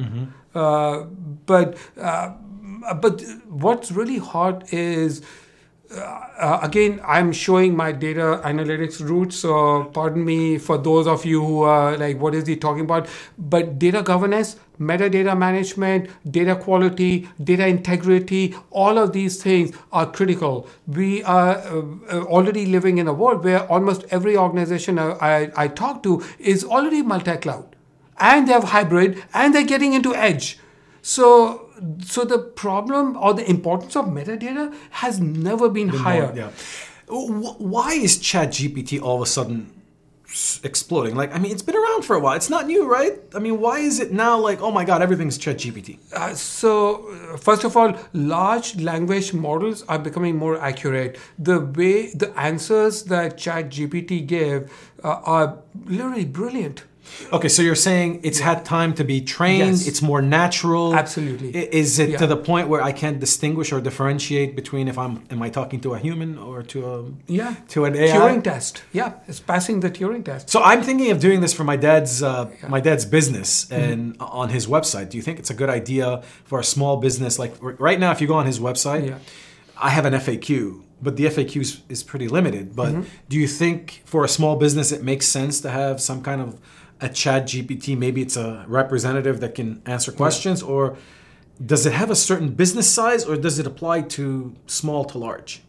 Uh, 0.53 1.03
but 1.45 1.77
uh, 1.99 2.33
but 3.01 3.23
what's 3.49 3.91
really 3.91 4.17
hot 4.17 4.73
is 4.73 5.21
uh, 5.95 6.59
again, 6.61 6.99
I'm 7.05 7.31
showing 7.31 7.75
my 7.75 7.91
data 7.91 8.41
analytics 8.43 8.99
roots. 8.99 9.37
So, 9.37 9.85
pardon 9.93 10.25
me 10.25 10.57
for 10.57 10.77
those 10.77 11.07
of 11.07 11.25
you 11.25 11.43
who 11.45 11.61
are 11.61 11.97
like, 11.97 12.19
what 12.19 12.35
is 12.35 12.47
he 12.47 12.55
talking 12.55 12.81
about? 12.85 13.07
But 13.37 13.79
data 13.79 14.01
governance, 14.01 14.55
metadata 14.79 15.37
management, 15.37 16.09
data 16.29 16.55
quality, 16.55 17.29
data 17.43 17.67
integrity, 17.67 18.55
all 18.71 18.97
of 18.97 19.13
these 19.13 19.41
things 19.41 19.75
are 19.91 20.09
critical. 20.11 20.67
We 20.87 21.23
are 21.23 21.57
uh, 21.57 21.81
uh, 22.11 22.23
already 22.23 22.65
living 22.65 22.97
in 22.97 23.07
a 23.07 23.13
world 23.13 23.43
where 23.43 23.63
almost 23.67 24.03
every 24.09 24.35
organization 24.37 24.99
I, 24.99 25.11
I, 25.11 25.51
I 25.55 25.67
talk 25.67 26.03
to 26.03 26.23
is 26.39 26.63
already 26.63 27.01
multi 27.01 27.37
cloud 27.37 27.75
and 28.17 28.47
they 28.47 28.53
have 28.53 28.65
hybrid 28.65 29.23
and 29.33 29.53
they're 29.53 29.63
getting 29.63 29.93
into 29.93 30.15
edge. 30.15 30.59
So, 31.01 31.62
so 32.01 32.23
the 32.23 32.39
problem 32.39 33.17
or 33.17 33.33
the 33.33 33.49
importance 33.49 33.95
of 33.95 34.05
metadata 34.05 34.73
has 34.91 35.19
never 35.19 35.69
been 35.69 35.89
higher. 35.89 36.31
Yeah. 36.35 36.51
Why 37.07 37.93
is 37.93 38.17
ChatGPT 38.17 39.01
all 39.01 39.17
of 39.17 39.21
a 39.21 39.25
sudden 39.25 39.71
exploding? 40.63 41.15
Like, 41.15 41.33
I 41.35 41.39
mean, 41.39 41.51
it's 41.51 41.61
been 41.61 41.75
around 41.75 42.03
for 42.05 42.15
a 42.15 42.19
while. 42.19 42.35
It's 42.35 42.49
not 42.49 42.65
new, 42.65 42.89
right? 42.89 43.19
I 43.35 43.39
mean, 43.39 43.59
why 43.59 43.79
is 43.79 43.99
it 43.99 44.11
now 44.11 44.39
like, 44.39 44.61
oh 44.61 44.71
my 44.71 44.85
God, 44.85 45.01
everything's 45.01 45.37
ChatGPT? 45.37 45.99
Uh, 46.13 46.33
so, 46.33 47.09
uh, 47.09 47.37
first 47.37 47.63
of 47.63 47.75
all, 47.75 47.95
large 48.13 48.77
language 48.77 49.33
models 49.33 49.83
are 49.83 49.99
becoming 49.99 50.37
more 50.37 50.59
accurate. 50.59 51.19
The 51.37 51.59
way 51.59 52.13
the 52.13 52.31
answers 52.37 53.03
that 53.05 53.37
ChatGPT 53.37 54.25
give 54.25 54.71
uh, 55.03 55.21
are 55.23 55.59
literally 55.85 56.25
brilliant. 56.25 56.85
Okay, 57.31 57.49
so 57.49 57.61
you're 57.61 57.75
saying 57.89 58.21
it's 58.23 58.39
had 58.39 58.63
time 58.65 58.93
to 58.95 59.03
be 59.03 59.21
trained. 59.21 59.77
Yes. 59.77 59.87
It's 59.87 60.01
more 60.01 60.21
natural. 60.21 60.95
Absolutely. 60.95 61.49
Is 61.55 61.99
it 61.99 62.09
Yeah. 62.09 62.17
to 62.17 62.27
the 62.27 62.37
point 62.37 62.67
where 62.69 62.81
I 62.81 62.91
can't 62.91 63.19
distinguish 63.19 63.71
or 63.73 63.81
differentiate 63.81 64.55
between 64.55 64.87
if 64.87 64.97
I'm 64.97 65.23
am 65.29 65.41
I 65.41 65.49
talking 65.49 65.79
to 65.81 65.93
a 65.93 65.99
human 65.99 66.37
or 66.37 66.63
to 66.63 66.77
a 66.93 67.03
Yeah. 67.27 67.55
to 67.69 67.85
an 67.85 67.95
AI? 67.95 68.15
Turing 68.17 68.43
test. 68.43 68.83
Yeah, 68.93 69.13
it's 69.27 69.39
passing 69.39 69.81
the 69.81 69.89
Turing 69.91 70.23
test. 70.23 70.49
So 70.49 70.61
I'm 70.63 70.81
thinking 70.81 71.11
of 71.11 71.19
doing 71.19 71.41
this 71.41 71.53
for 71.53 71.63
my 71.63 71.75
dad's 71.75 72.23
uh, 72.23 72.49
my 72.67 72.79
dad's 72.79 73.05
business 73.05 73.65
Mm-hmm. 73.65 73.83
and 73.91 74.15
on 74.19 74.49
his 74.49 74.65
website. 74.67 75.09
Do 75.09 75.17
you 75.17 75.23
think 75.23 75.39
it's 75.39 75.49
a 75.49 75.55
good 75.61 75.69
idea 75.69 76.21
for 76.45 76.59
a 76.59 76.63
small 76.63 76.97
business 76.97 77.37
like 77.39 77.53
right 77.61 77.99
now? 77.99 78.11
If 78.11 78.21
you 78.21 78.27
go 78.27 78.35
on 78.35 78.45
his 78.45 78.59
website, 78.59 79.07
Yeah. 79.07 79.17
I 79.77 79.89
have 79.89 80.05
an 80.05 80.13
FAQ, 80.13 80.81
but 81.01 81.15
the 81.17 81.25
FAQ 81.25 81.61
is, 81.61 81.81
is 81.89 82.03
pretty 82.03 82.27
limited. 82.27 82.75
But 82.75 82.91
Mm-hmm. 82.93 83.01
do 83.29 83.37
you 83.37 83.47
think 83.47 84.01
for 84.05 84.23
a 84.23 84.27
small 84.29 84.55
business 84.55 84.91
it 84.91 85.03
makes 85.03 85.27
sense 85.27 85.59
to 85.61 85.69
have 85.69 85.99
some 85.99 86.21
kind 86.21 86.41
of 86.41 86.49
a 87.01 87.09
chat 87.09 87.45
GPT? 87.45 87.97
Maybe 87.97 88.21
it's 88.21 88.37
a 88.37 88.65
representative 88.67 89.39
that 89.41 89.55
can 89.55 89.81
answer 89.85 90.11
questions, 90.11 90.61
or 90.61 90.97
does 91.63 91.85
it 91.85 91.93
have 91.93 92.09
a 92.09 92.15
certain 92.15 92.49
business 92.49 92.89
size 92.89 93.25
or 93.25 93.35
does 93.35 93.59
it 93.59 93.67
apply 93.67 94.01
to 94.01 94.55
small 94.67 95.05
to 95.05 95.17
large? 95.17 95.61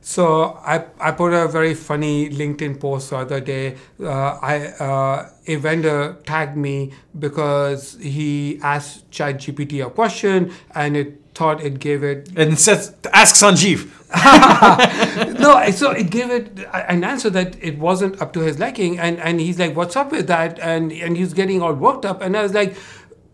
So 0.00 0.58
I, 0.64 0.84
I 1.00 1.12
put 1.12 1.32
a 1.32 1.48
very 1.48 1.72
funny 1.72 2.28
LinkedIn 2.28 2.78
post 2.78 3.08
the 3.08 3.16
other 3.16 3.40
day. 3.40 3.76
Uh, 3.98 4.38
I 4.42 4.66
uh, 4.78 5.30
a 5.46 5.56
vendor 5.56 6.18
tagged 6.26 6.58
me 6.58 6.92
because 7.18 7.96
he 8.00 8.60
asked 8.62 9.10
ChatGPT 9.10 9.84
a 9.84 9.88
question 9.88 10.52
and 10.74 10.96
it 10.96 11.23
thought 11.34 11.62
it 11.62 11.80
gave 11.80 12.02
it 12.02 12.28
And 12.36 12.52
it 12.52 12.58
says, 12.58 12.94
ask 13.12 13.36
Sanjeev. 13.36 13.90
no, 15.40 15.70
so 15.72 15.90
it 15.90 16.10
gave 16.10 16.30
it 16.30 16.60
an 16.72 17.02
answer 17.02 17.30
that 17.30 17.56
it 17.60 17.78
wasn't 17.78 18.20
up 18.22 18.32
to 18.34 18.40
his 18.40 18.60
liking, 18.60 18.96
and 18.96 19.18
and 19.18 19.40
he's 19.40 19.58
like, 19.58 19.74
"What's 19.74 19.96
up 19.96 20.12
with 20.12 20.28
that?" 20.28 20.60
And 20.60 20.92
and 20.92 21.16
he's 21.16 21.32
getting 21.32 21.60
all 21.60 21.72
worked 21.72 22.04
up, 22.04 22.22
and 22.22 22.36
I 22.36 22.42
was 22.42 22.54
like, 22.54 22.76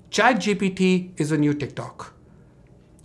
"Chat 0.09 0.37
GPT 0.37 1.21
is 1.21 1.33
a 1.33 1.37
new 1.37 1.53
TikTok. 1.53 2.15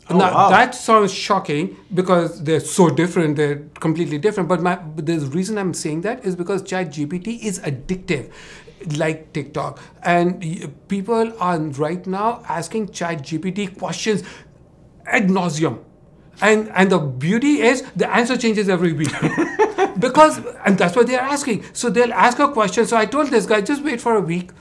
Oh, 0.09 0.17
now 0.17 0.33
wow. 0.33 0.49
that 0.49 0.73
sounds 0.73 1.11
shocking 1.11 1.75
because 1.93 2.43
they're 2.43 2.59
so 2.59 2.89
different, 2.89 3.35
they're 3.35 3.63
completely 3.79 4.19
different. 4.19 4.47
But 4.47 4.61
my 4.61 4.79
the 4.95 5.19
reason 5.19 5.57
I'm 5.57 5.73
saying 5.73 6.01
that 6.01 6.23
is 6.23 6.35
because 6.37 6.63
Chat 6.63 6.91
GPT 6.91 7.43
is 7.43 7.59
addictive, 7.59 8.31
like 8.95 9.33
TikTok, 9.33 9.81
and 10.03 10.71
people 10.87 11.33
are 11.41 11.59
right 11.59 12.07
now 12.07 12.41
asking 12.47 12.89
ChatGPT 12.89 13.77
questions 13.77 14.23
ad 15.05 15.29
nauseum. 15.29 15.79
And 16.41 16.69
and 16.75 16.91
the 16.91 16.99
beauty 16.99 17.61
is 17.61 17.83
the 17.95 18.13
answer 18.13 18.35
changes 18.37 18.67
every 18.67 18.91
week. 18.93 19.11
because 19.99 20.39
and 20.65 20.77
that's 20.77 20.95
what 20.95 21.07
they're 21.07 21.21
asking. 21.21 21.63
So 21.73 21.89
they'll 21.89 22.13
ask 22.13 22.39
a 22.39 22.49
question. 22.51 22.85
So 22.85 22.97
I 22.97 23.05
told 23.05 23.29
this 23.29 23.45
guy, 23.45 23.61
just 23.61 23.83
wait 23.83 24.01
for 24.01 24.15
a 24.15 24.21
week. 24.21 24.51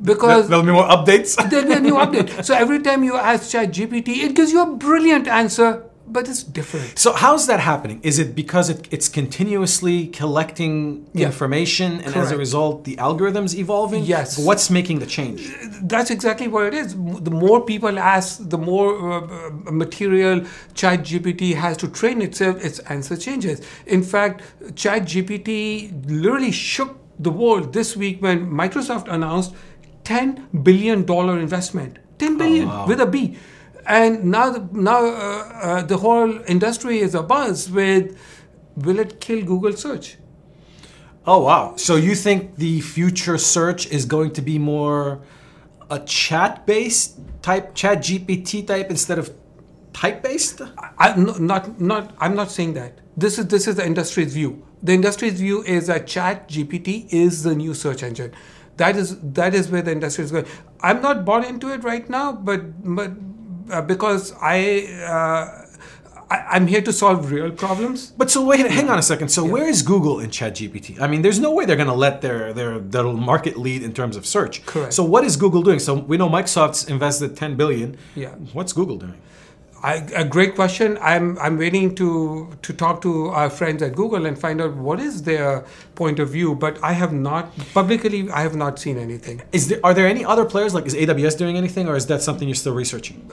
Because 0.00 0.48
There'll 0.48 0.64
be 0.64 0.72
more 0.72 0.88
updates. 0.88 1.36
there'll 1.50 1.68
be 1.68 1.74
a 1.74 1.80
new 1.80 1.94
update. 1.94 2.44
So 2.44 2.54
every 2.54 2.80
time 2.80 3.04
you 3.04 3.16
ask 3.16 3.54
ChatGPT, 3.54 4.24
it 4.24 4.34
gives 4.34 4.50
you 4.50 4.60
a 4.62 4.66
brilliant 4.74 5.28
answer, 5.28 5.84
but 6.12 6.28
it's 6.28 6.42
different. 6.42 6.98
So 6.98 7.12
how's 7.12 7.46
that 7.46 7.60
happening? 7.60 8.00
Is 8.02 8.18
it 8.18 8.34
because 8.34 8.68
it, 8.74 8.88
it's 8.90 9.08
continuously 9.08 10.08
collecting 10.20 11.06
Yeah. 11.14 11.26
information, 11.26 12.00
and 12.04 12.14
as 12.22 12.30
a 12.30 12.38
result, 12.46 12.84
the 12.84 12.96
algorithm's 12.98 13.54
evolving? 13.64 14.04
Yes. 14.04 14.38
What's 14.38 14.68
making 14.70 14.98
the 14.98 15.06
change? 15.06 15.40
That's 15.82 16.10
exactly 16.10 16.48
what 16.48 16.64
it 16.68 16.74
is. 16.74 16.88
The 17.28 17.30
more 17.30 17.60
people 17.72 17.98
ask, 17.98 18.26
the 18.54 18.58
more 18.58 18.90
uh, 18.98 19.20
uh, 19.20 19.72
material 19.84 20.40
ChatGPT 20.74 21.54
has 21.54 21.76
to 21.78 21.88
train 21.88 22.22
itself, 22.22 22.54
its 22.64 22.78
answer 22.80 23.16
changes. 23.16 23.60
In 23.86 24.02
fact, 24.02 24.42
ChatGPT 24.74 25.54
literally 26.08 26.52
shook 26.52 26.98
the 27.18 27.30
world 27.30 27.72
this 27.72 27.96
week 27.96 28.22
when 28.22 28.50
Microsoft 28.50 29.06
announced 29.08 29.54
$10 30.04 30.64
billion 30.64 31.08
investment. 31.38 31.98
10 32.18 32.38
billion 32.38 32.68
wow. 32.68 32.86
with 32.86 33.00
a 33.00 33.06
B. 33.06 33.36
And 33.86 34.24
now, 34.24 34.50
the, 34.50 34.68
now 34.72 35.04
uh, 35.04 35.08
uh, 35.08 35.82
the 35.82 35.98
whole 35.98 36.40
industry 36.44 36.98
is 36.98 37.14
abuzz 37.14 37.70
with 37.70 38.18
will 38.76 38.98
it 38.98 39.20
kill 39.20 39.44
Google 39.44 39.72
search? 39.72 40.16
Oh 41.26 41.44
wow! 41.44 41.76
So 41.76 41.96
you 41.96 42.14
think 42.16 42.56
the 42.56 42.80
future 42.80 43.38
search 43.38 43.86
is 43.86 44.04
going 44.04 44.32
to 44.32 44.42
be 44.42 44.58
more 44.58 45.22
a 45.88 46.00
chat-based 46.00 47.20
type, 47.42 47.74
Chat 47.74 47.98
GPT 47.98 48.66
type 48.66 48.90
instead 48.90 49.18
of 49.18 49.30
type-based? 49.92 50.62
I, 50.98 51.14
no, 51.16 51.34
not 51.34 51.80
not 51.80 52.14
I'm 52.18 52.34
not 52.34 52.50
saying 52.50 52.74
that. 52.74 53.00
This 53.16 53.38
is 53.38 53.46
this 53.46 53.68
is 53.68 53.76
the 53.76 53.86
industry's 53.86 54.34
view. 54.34 54.66
The 54.82 54.94
industry's 54.94 55.34
view 55.34 55.62
is 55.62 55.86
that 55.86 56.08
Chat 56.08 56.48
GPT 56.48 57.12
is 57.12 57.44
the 57.44 57.54
new 57.54 57.74
search 57.74 58.02
engine. 58.02 58.32
That 58.78 58.96
is 58.96 59.20
that 59.20 59.54
is 59.54 59.68
where 59.68 59.82
the 59.82 59.92
industry 59.92 60.24
is 60.24 60.32
going. 60.32 60.46
I'm 60.80 61.02
not 61.02 61.24
bought 61.24 61.44
into 61.44 61.68
it 61.72 61.84
right 61.84 62.08
now, 62.08 62.32
but 62.32 62.94
but 62.96 63.12
because 63.86 64.32
I. 64.40 64.86
Uh, 65.02 65.58
I, 66.32 66.56
I'm 66.56 66.66
here 66.66 66.80
to 66.80 66.92
solve 66.94 67.30
real 67.30 67.50
problems. 67.50 68.12
But 68.16 68.30
so 68.30 68.42
wait, 68.42 68.60
hang 68.60 68.88
on 68.88 68.98
a 68.98 69.02
second. 69.02 69.28
So 69.28 69.44
where 69.44 69.68
is 69.68 69.82
Google 69.82 70.18
in 70.18 70.30
ChatGPT? 70.30 70.98
I 70.98 71.06
mean, 71.06 71.20
there's 71.20 71.38
no 71.38 71.52
way 71.52 71.66
they're 71.66 71.76
going 71.84 71.94
to 71.98 72.02
let 72.06 72.22
their 72.22 72.54
their 72.54 72.78
their 72.78 73.04
market 73.04 73.58
lead 73.58 73.82
in 73.82 73.92
terms 73.92 74.16
of 74.16 74.24
search. 74.24 74.64
Correct. 74.64 74.94
So 74.94 75.04
what 75.04 75.24
is 75.24 75.36
Google 75.36 75.62
doing? 75.62 75.78
So 75.78 75.92
we 75.94 76.16
know 76.16 76.30
Microsoft's 76.30 76.88
invested 76.88 77.36
10 77.36 77.56
billion. 77.56 77.98
Yeah. 78.14 78.30
What's 78.54 78.72
Google 78.72 78.96
doing? 78.96 79.18
I, 79.84 79.94
a 80.14 80.24
great 80.24 80.54
question. 80.54 80.96
I'm 81.00 81.36
I'm 81.38 81.58
waiting 81.58 81.94
to 81.96 82.48
to 82.62 82.72
talk 82.72 83.02
to 83.02 83.28
our 83.28 83.50
friends 83.50 83.82
at 83.82 83.96
Google 83.96 84.26
and 84.26 84.38
find 84.38 84.60
out 84.60 84.74
what 84.76 85.00
is 85.00 85.22
their 85.24 85.64
point 85.96 86.18
of 86.20 86.28
view. 86.30 86.54
But 86.54 86.78
I 86.84 86.92
have 86.92 87.12
not 87.12 87.50
publicly. 87.74 88.30
I 88.30 88.42
have 88.42 88.54
not 88.54 88.78
seen 88.78 88.96
anything. 88.96 89.42
Is 89.52 89.68
there 89.68 89.80
are 89.82 89.92
there 89.94 90.06
any 90.06 90.24
other 90.24 90.44
players 90.44 90.72
like 90.74 90.86
is 90.86 90.94
AWS 90.94 91.36
doing 91.36 91.56
anything 91.56 91.88
or 91.88 91.96
is 91.96 92.06
that 92.06 92.22
something 92.22 92.46
you're 92.48 92.54
still 92.66 92.74
researching? 92.74 93.28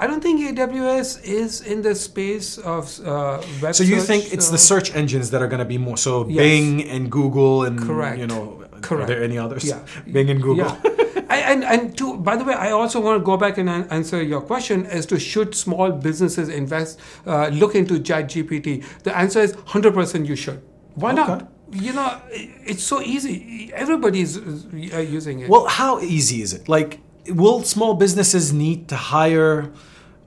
I 0.00 0.06
don't 0.06 0.22
think 0.22 0.40
AWS 0.40 1.24
is 1.24 1.60
in 1.60 1.82
the 1.82 1.94
space 1.94 2.56
of 2.58 2.84
uh, 3.04 3.42
web 3.60 3.74
So 3.74 3.82
you 3.82 3.98
search, 3.98 4.06
think 4.06 4.32
it's 4.32 4.46
so- 4.46 4.52
the 4.52 4.58
search 4.58 4.94
engines 4.94 5.30
that 5.30 5.42
are 5.42 5.48
going 5.48 5.58
to 5.58 5.64
be 5.64 5.78
more 5.78 5.96
so 5.96 6.26
Yes. 6.28 6.38
Bing 6.38 6.84
and 6.88 7.10
Google 7.10 7.64
and 7.64 7.78
Correct. 7.80 8.18
you 8.18 8.26
know 8.28 8.64
are 8.90 9.06
there 9.06 9.22
any 9.22 9.38
others? 9.38 9.64
Yeah. 9.64 9.80
Bing 10.10 10.30
and 10.30 10.42
Google. 10.42 10.66
Yeah. 10.66 10.80
And 11.48 11.64
and 11.64 11.96
to, 11.98 12.16
by 12.18 12.36
the 12.36 12.44
way, 12.44 12.54
I 12.54 12.70
also 12.72 13.00
want 13.00 13.20
to 13.20 13.24
go 13.24 13.36
back 13.36 13.58
and 13.58 13.68
answer 13.68 14.22
your 14.22 14.40
question 14.40 14.86
as 14.86 15.06
to 15.06 15.18
should 15.18 15.54
small 15.54 15.90
businesses 15.92 16.48
invest, 16.48 17.00
uh, 17.26 17.48
look 17.48 17.74
into 17.74 17.94
ChatGPT. 18.00 18.84
The 19.02 19.16
answer 19.16 19.40
is 19.40 19.52
100% 19.54 20.26
you 20.26 20.36
should. 20.36 20.60
Why 20.94 21.12
Okay. 21.12 21.26
not? 21.26 21.52
You 21.72 21.92
know, 21.92 22.20
it's 22.30 22.82
so 22.82 23.00
easy. 23.00 23.70
Everybody's 23.74 24.36
using 24.72 25.40
it. 25.40 25.48
Well, 25.48 25.66
how 25.68 26.00
easy 26.00 26.42
is 26.42 26.52
it? 26.52 26.68
Like, 26.68 27.00
will 27.28 27.62
small 27.62 27.94
businesses 27.94 28.52
need 28.52 28.88
to 28.88 28.96
hire 28.96 29.70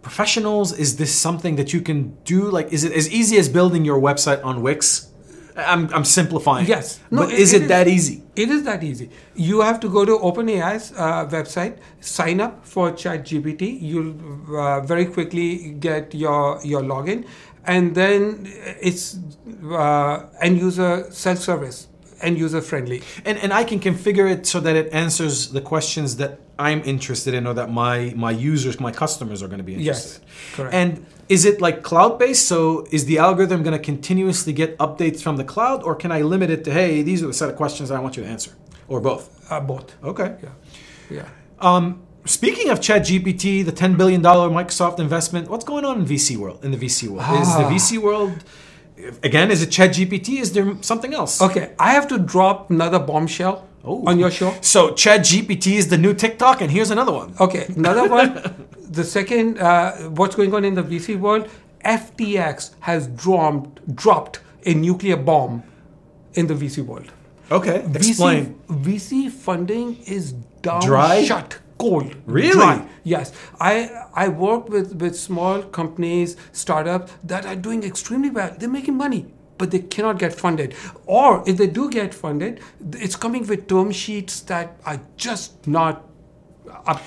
professionals? 0.01 0.73
Is 0.73 0.97
this 0.97 1.13
something 1.13 1.55
that 1.55 1.73
you 1.73 1.81
can 1.81 2.17
do? 2.25 2.49
Like, 2.49 2.71
is 2.71 2.83
it 2.83 2.93
as 2.93 3.09
easy 3.11 3.37
as 3.37 3.49
building 3.49 3.85
your 3.85 3.99
website 3.99 4.43
on 4.43 4.61
Wix? 4.61 5.10
I'm, 5.55 5.93
I'm 5.93 6.05
simplifying. 6.05 6.65
Yes. 6.67 6.99
No, 7.11 7.23
but 7.23 7.33
it- 7.33 7.39
is 7.39 7.53
it, 7.53 7.57
it 7.57 7.61
is. 7.63 7.67
that 7.69 7.87
easy? 7.87 8.23
It 8.35 8.49
is 8.49 8.63
that 8.63 8.83
easy. 8.83 9.09
You 9.35 9.61
have 9.61 9.79
to 9.81 9.89
go 9.89 10.05
to 10.05 10.17
OpenAI's 10.17 10.93
uh, 10.93 11.27
website, 11.27 11.77
sign 11.99 12.39
up 12.39 12.65
for 12.65 12.91
ChatGPT. 12.91 13.81
You'll 13.81 14.15
uh, 14.57 14.79
very 14.81 15.05
quickly 15.05 15.71
get 15.79 16.13
your 16.15 16.59
your 16.63 16.81
login, 16.81 17.25
and 17.65 17.93
then 17.95 18.47
it's 18.81 19.17
uh, 19.69 20.25
end 20.41 20.59
user 20.59 21.07
self 21.11 21.39
service, 21.39 21.87
end 22.21 22.37
user 22.37 22.61
friendly. 22.61 23.01
And, 23.25 23.37
and 23.39 23.51
I 23.53 23.63
can 23.63 23.79
configure 23.79 24.31
it 24.31 24.45
so 24.47 24.59
that 24.61 24.75
it 24.75 24.93
answers 24.93 25.49
the 25.51 25.61
questions 25.61 26.15
that 26.17 26.39
I'm 26.57 26.81
interested 26.83 27.33
in 27.33 27.47
or 27.47 27.53
that 27.55 27.71
my, 27.71 28.13
my 28.15 28.31
users, 28.31 28.79
my 28.79 28.91
customers 28.91 29.41
are 29.41 29.47
going 29.47 29.57
to 29.57 29.63
be 29.63 29.73
interested 29.73 30.21
Yes, 30.21 30.51
in. 30.51 30.55
correct. 30.55 30.73
And 30.75 31.05
is 31.35 31.45
it 31.45 31.61
like 31.61 31.77
cloud 31.81 32.19
based? 32.19 32.45
So 32.53 32.59
is 32.91 33.05
the 33.05 33.17
algorithm 33.27 33.63
going 33.63 33.77
to 33.81 33.83
continuously 33.93 34.53
get 34.61 34.77
updates 34.85 35.19
from 35.25 35.35
the 35.37 35.45
cloud 35.53 35.81
or 35.87 35.93
can 35.95 36.11
I 36.11 36.21
limit 36.33 36.49
it 36.55 36.61
to, 36.65 36.71
hey, 36.79 37.01
these 37.09 37.23
are 37.23 37.27
the 37.27 37.33
set 37.41 37.49
of 37.49 37.55
questions 37.55 37.89
I 37.89 37.99
want 37.99 38.17
you 38.17 38.23
to 38.23 38.29
answer? 38.35 38.51
Or 38.89 38.99
both? 38.99 39.23
Uh, 39.51 39.61
both. 39.61 39.87
Okay. 40.03 40.29
Yeah. 40.43 40.49
Yeah. 41.17 41.29
Um, 41.59 42.01
speaking 42.25 42.67
of 42.69 42.79
ChatGPT, 42.81 43.63
the 43.63 43.71
$10 43.71 43.95
billion 43.97 44.21
Microsoft 44.21 44.99
investment, 44.99 45.49
what's 45.49 45.63
going 45.63 45.85
on 45.85 45.99
in 46.01 46.05
VC 46.05 46.35
world? 46.35 46.59
In 46.65 46.71
the 46.71 46.77
VC 46.77 47.07
world, 47.07 47.23
is 47.41 47.47
the 47.55 47.65
Ah. 47.65 47.71
VC 47.71 47.97
world 47.97 48.33
again? 49.23 49.49
Is 49.51 49.61
it 49.65 49.69
ChatGPT? 49.69 50.41
Is 50.41 50.51
there 50.51 50.75
something 50.81 51.13
else? 51.13 51.41
Okay, 51.41 51.65
I 51.79 51.91
have 51.93 52.07
to 52.09 52.17
drop 52.17 52.69
another 52.69 52.99
bombshell 52.99 53.67
Oh. 53.83 54.03
on 54.07 54.19
your 54.19 54.29
show. 54.31 54.53
So 54.61 54.93
Chat 54.93 55.21
GPT 55.21 55.73
is 55.73 55.87
the 55.87 55.97
new 55.97 56.13
TikTok, 56.13 56.61
and 56.61 56.69
here's 56.69 56.91
another 56.91 57.11
one. 57.11 57.33
Okay, 57.39 57.65
another 57.75 58.07
one. 58.07 58.67
the 58.91 59.03
second, 59.03 59.57
uh, 59.59 59.93
what's 60.09 60.35
going 60.35 60.53
on 60.53 60.63
in 60.65 60.75
the 60.75 60.83
VC 60.83 61.19
world? 61.19 61.49
FTX 61.83 62.75
has 62.81 63.07
dropped 63.07 63.95
dropped 63.95 64.39
a 64.65 64.73
nuclear 64.75 65.17
bomb 65.17 65.63
in 66.35 66.45
the 66.47 66.53
VC 66.53 66.85
world. 66.85 67.11
Okay, 67.51 67.83
explain. 67.95 68.59
VC, 68.69 68.83
VC 68.83 69.31
funding 69.31 69.97
is 70.05 70.33
down, 70.61 70.81
Dry? 70.81 71.23
shut, 71.23 71.57
cold, 71.79 72.15
Really? 72.27 72.51
dry. 72.51 72.87
Yes, 73.03 73.33
I 73.59 73.89
I 74.13 74.27
work 74.27 74.69
with 74.69 74.93
with 75.01 75.17
small 75.17 75.63
companies, 75.63 76.37
startups 76.51 77.11
that 77.23 77.45
are 77.47 77.55
doing 77.55 77.83
extremely 77.83 78.29
well. 78.29 78.55
They're 78.57 78.69
making 78.69 78.95
money, 78.95 79.25
but 79.61 79.69
they 79.69 79.83
cannot 79.95 80.17
get 80.17 80.33
funded. 80.33 80.69
Or 81.05 81.29
if 81.49 81.55
they 81.61 81.69
do 81.79 81.83
get 81.99 82.11
funded, 82.25 82.53
it's 83.05 83.15
coming 83.15 83.43
with 83.51 83.61
term 83.73 83.89
sheets 84.03 84.33
that 84.51 84.67
are 84.89 84.99
just 85.27 85.67
not 85.67 85.95
up, 86.91 87.01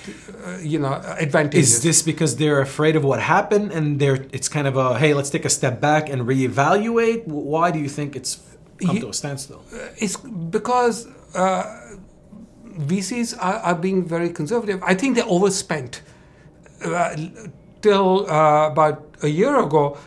uh, 0.46 0.58
you 0.72 0.78
know, 0.78 0.94
advantageous. 1.26 1.70
Is 1.74 1.82
this 1.88 1.98
because 2.12 2.32
they're 2.40 2.62
afraid 2.70 2.94
of 2.94 3.02
what 3.10 3.20
happened, 3.36 3.72
and 3.76 3.84
they're 4.00 4.20
it's 4.36 4.48
kind 4.56 4.66
of 4.70 4.74
a 4.76 4.86
hey, 5.02 5.12
let's 5.18 5.30
take 5.36 5.46
a 5.52 5.54
step 5.60 5.80
back 5.88 6.04
and 6.12 6.18
reevaluate? 6.32 7.20
Why 7.26 7.66
do 7.74 7.78
you 7.84 7.90
think 7.98 8.14
it's 8.20 8.32
come 8.86 8.96
Ye- 8.96 9.02
to 9.04 9.08
a 9.14 9.16
standstill? 9.22 9.60
it's 10.04 10.16
because 10.56 10.96
uh, 11.34 11.64
VCs 12.90 13.30
are, 13.48 13.58
are 13.68 13.78
being 13.86 13.98
very 14.14 14.30
conservative. 14.40 14.78
I 14.92 14.94
think 15.00 15.10
they 15.16 15.26
overspent. 15.36 16.02
Uh, 16.84 17.16
till 17.84 18.10
uh, 18.30 18.72
about 18.72 18.96
a 19.22 19.28
year 19.28 19.54
ago, 19.66 19.98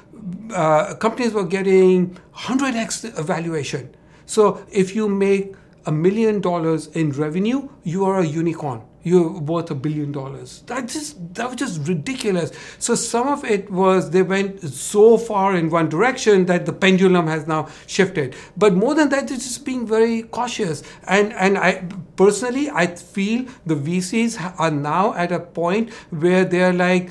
uh, 0.53 0.95
companies 0.95 1.33
were 1.33 1.45
getting 1.45 2.19
100x 2.35 3.13
valuation. 3.23 3.95
So 4.25 4.65
if 4.71 4.95
you 4.95 5.07
make 5.07 5.55
a 5.85 5.91
million 5.91 6.41
dollars 6.41 6.87
in 6.87 7.11
revenue, 7.11 7.69
you 7.83 8.05
are 8.05 8.19
a 8.19 8.25
unicorn. 8.25 8.81
you're 9.07 9.39
worth 9.39 9.71
a 9.71 9.75
billion 9.75 10.11
dollars. 10.11 10.63
That 10.67 10.87
just 10.89 11.33
that 11.35 11.47
was 11.47 11.55
just 11.55 11.87
ridiculous. 11.87 12.51
So 12.77 12.93
some 12.95 13.27
of 13.27 13.45
it 13.45 13.71
was 13.71 14.09
they 14.11 14.21
went 14.21 14.61
so 14.63 15.17
far 15.17 15.55
in 15.55 15.69
one 15.69 15.87
direction 15.87 16.45
that 16.47 16.65
the 16.65 16.73
pendulum 16.73 17.27
has 17.27 17.47
now 17.47 17.69
shifted. 17.87 18.35
But 18.57 18.73
more 18.73 18.95
than 18.95 19.09
that, 19.09 19.31
it's 19.31 19.45
just 19.45 19.63
being 19.65 19.87
very 19.87 20.23
cautious. 20.23 20.83
And 21.07 21.31
and 21.33 21.57
I 21.57 21.85
personally 22.17 22.69
I 22.69 22.87
feel 22.87 23.45
the 23.65 23.75
VCs 23.75 24.59
are 24.59 24.71
now 24.71 25.13
at 25.13 25.31
a 25.31 25.39
point 25.39 25.93
where 26.09 26.43
they're 26.43 26.73
like, 26.73 27.09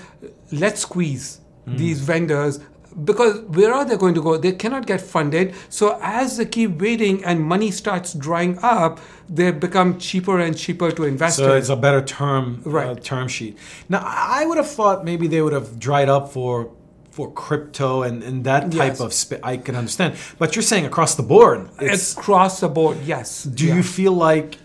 let's 0.52 0.82
squeeze 0.82 1.40
these 1.66 2.00
vendors 2.00 2.60
because 3.04 3.40
where 3.42 3.72
are 3.74 3.84
they 3.84 3.96
going 3.96 4.14
to 4.14 4.22
go? 4.22 4.36
They 4.36 4.52
cannot 4.52 4.86
get 4.86 5.00
funded. 5.00 5.54
So 5.68 5.98
as 6.02 6.36
they 6.38 6.46
keep 6.46 6.80
waiting 6.80 7.24
and 7.24 7.42
money 7.42 7.70
starts 7.70 8.14
drying 8.14 8.58
up, 8.62 9.00
they 9.28 9.50
become 9.50 9.98
cheaper 9.98 10.38
and 10.40 10.56
cheaper 10.56 10.90
to 10.92 11.04
invest 11.04 11.36
So 11.36 11.52
in. 11.52 11.58
it's 11.58 11.68
a 11.68 11.76
better 11.76 12.02
term 12.02 12.62
uh, 12.66 12.94
term 12.94 13.28
sheet. 13.28 13.58
Now 13.88 14.00
I 14.04 14.42
I 14.42 14.46
would 14.46 14.58
have 14.58 14.70
thought 14.70 15.04
maybe 15.04 15.26
they 15.28 15.42
would 15.42 15.52
have 15.52 15.78
dried 15.78 16.08
up 16.08 16.32
for 16.32 16.70
for 17.10 17.32
crypto 17.32 18.02
and, 18.02 18.22
and 18.22 18.44
that 18.44 18.70
type 18.70 18.92
Yes. 18.96 19.00
of 19.00 19.12
sp- 19.16 19.40
I 19.42 19.56
can 19.56 19.74
understand. 19.74 20.14
But 20.38 20.54
you're 20.54 20.62
saying 20.62 20.84
across 20.84 21.14
the 21.14 21.22
board. 21.22 21.70
It's, 21.80 22.12
Across 22.16 22.60
the 22.60 22.68
board, 22.68 22.98
yes. 23.06 23.44
do 23.44 23.64
Yeah. 23.66 23.76
you 23.76 23.82
feel 23.82 24.12
like 24.12 24.58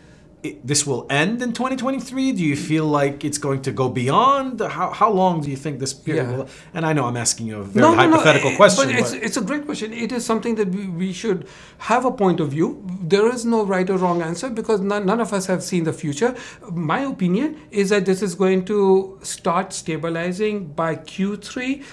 it, 0.43 0.65
this 0.65 0.87
will 0.87 1.05
end 1.09 1.41
in 1.41 1.53
2023? 1.53 2.31
Do 2.31 2.43
you 2.43 2.55
feel 2.55 2.85
like 2.85 3.23
it's 3.23 3.37
going 3.37 3.61
to 3.63 3.71
go 3.71 3.89
beyond? 3.89 4.59
How, 4.59 4.91
how 4.91 5.11
long 5.11 5.41
do 5.41 5.49
you 5.49 5.57
think 5.57 5.79
this 5.79 5.93
period 5.93 6.29
Yeah. 6.29 6.37
will? 6.37 6.47
And 6.73 6.85
I 6.85 6.93
know 6.93 7.05
I'm 7.05 7.17
asking 7.17 7.47
you 7.47 7.59
a 7.59 7.63
very 7.63 7.95
hypothetical 7.95 8.51
eh, 8.51 8.55
question. 8.55 8.87
But 8.87 8.95
it's, 8.95 9.13
it's 9.13 9.37
a 9.37 9.41
great 9.41 9.65
question. 9.65 9.93
It 9.93 10.11
is 10.11 10.25
something 10.25 10.55
that 10.55 10.69
we, 10.69 10.87
we 10.87 11.13
should 11.13 11.47
have 11.79 12.05
a 12.05 12.11
point 12.11 12.39
of 12.39 12.49
view. 12.49 12.83
There 13.01 13.27
is 13.33 13.45
no 13.45 13.63
right 13.65 13.89
or 13.89 13.97
wrong 13.97 14.21
answer 14.21 14.49
because 14.49 14.81
none, 14.81 15.05
none 15.05 15.19
of 15.19 15.31
us 15.33 15.45
have 15.45 15.63
seen 15.63 15.83
the 15.83 15.93
future. 15.93 16.35
My 16.71 17.01
opinion 17.01 17.59
is 17.71 17.89
that 17.89 18.05
this 18.05 18.21
is 18.21 18.35
going 18.35 18.65
to 18.65 19.19
start 19.21 19.73
stabilizing 19.73 20.67
by 20.73 20.95
Q3 20.95 21.83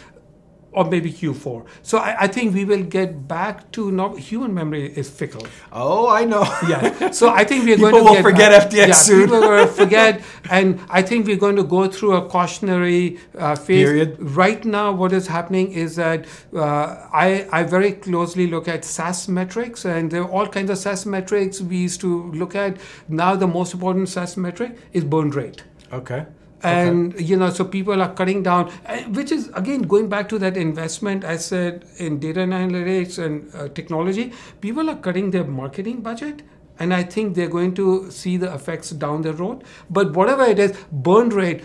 or 0.72 0.84
maybe 0.84 1.10
Q4. 1.10 1.66
So 1.82 1.98
I, 1.98 2.16
I 2.24 2.26
think 2.28 2.54
we 2.54 2.64
will 2.64 2.82
get 2.82 3.26
back 3.26 3.70
to 3.72 3.90
not 3.90 4.18
human 4.18 4.52
memory 4.54 4.92
is 4.96 5.08
fickle. 5.10 5.46
oh, 5.72 6.08
I 6.08 6.24
know. 6.24 6.44
Yeah. 6.68 7.10
So 7.10 7.30
I 7.30 7.44
think 7.44 7.64
we're 7.64 7.76
People 7.76 7.90
going 7.90 8.04
to 8.04 8.10
will 8.10 8.14
get 8.16 8.22
forget 8.22 8.50
back- 8.52 8.70
FTX 8.70 8.86
yeah, 8.88 8.92
soon. 8.92 9.24
People 9.24 9.40
will 9.40 9.66
forget, 9.82 10.20
and 10.50 10.78
I 10.90 11.02
think 11.02 11.26
we're 11.26 11.36
going 11.46 11.56
to 11.56 11.64
go 11.64 11.88
through 11.88 12.16
a 12.16 12.28
cautionary 12.28 13.18
uh, 13.38 13.54
phase. 13.56 13.86
Period. 13.88 14.16
Right 14.20 14.64
now, 14.64 14.92
what 14.92 15.12
is 15.12 15.26
happening 15.26 15.72
is 15.72 15.96
that 15.96 16.26
uh, 16.54 17.08
I 17.12 17.46
I 17.50 17.62
very 17.62 17.92
closely 17.92 18.46
look 18.46 18.68
at 18.68 18.84
SaaS 18.84 19.26
metrics, 19.28 19.84
and 19.86 20.10
there 20.10 20.22
are 20.22 20.30
all 20.30 20.46
kinds 20.46 20.70
of 20.70 20.78
SaaS 20.78 21.06
metrics 21.06 21.60
we 21.60 21.76
used 21.78 22.00
to 22.02 22.30
look 22.32 22.54
at. 22.54 22.76
Now, 23.08 23.34
the 23.36 23.46
most 23.46 23.72
important 23.74 24.08
SaaS 24.10 24.36
metric 24.36 24.76
is 24.92 25.04
burn 25.04 25.30
rate 25.30 25.64
Okay. 25.92 26.26
And 26.62 27.20
you 27.20 27.36
know 27.36 27.50
so 27.50 27.64
people 27.64 28.02
are 28.02 28.12
cutting 28.14 28.42
down. 28.42 28.70
Uh, 28.86 28.98
which 29.18 29.30
is 29.30 29.48
again 29.54 29.82
going 29.82 30.08
back 30.08 30.28
to 30.28 30.38
that 30.38 30.56
investment 30.56 31.24
i 31.24 31.36
said 31.36 31.84
in 31.98 32.18
data 32.18 32.40
analytics 32.40 33.18
and 33.24 33.54
uh, 33.54 33.68
technology 33.68 34.32
people 34.60 34.90
are 34.90 34.96
cutting 34.96 35.30
their 35.30 35.44
marketing 35.44 36.00
budget 36.00 36.42
and 36.78 36.92
i 36.94 37.02
think 37.02 37.34
they're 37.34 37.48
going 37.48 37.74
to 37.74 38.10
see 38.10 38.36
the 38.36 38.52
effects 38.54 38.90
down 38.90 39.22
the 39.22 39.32
road. 39.32 39.64
But 39.90 40.14
whatever 40.14 40.44
it 40.44 40.58
is 40.58 40.76
burn 40.92 41.30
rate 41.30 41.64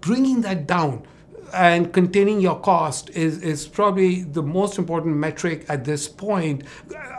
bringing 0.00 0.40
that 0.42 0.66
down 0.66 1.06
and 1.52 1.92
containing 1.92 2.40
your 2.40 2.58
cost 2.60 3.10
is, 3.10 3.42
is 3.42 3.66
probably 3.66 4.22
the 4.22 4.42
most 4.42 4.78
important 4.78 5.16
metric 5.16 5.66
at 5.68 5.84
this 5.84 6.08
point. 6.08 6.62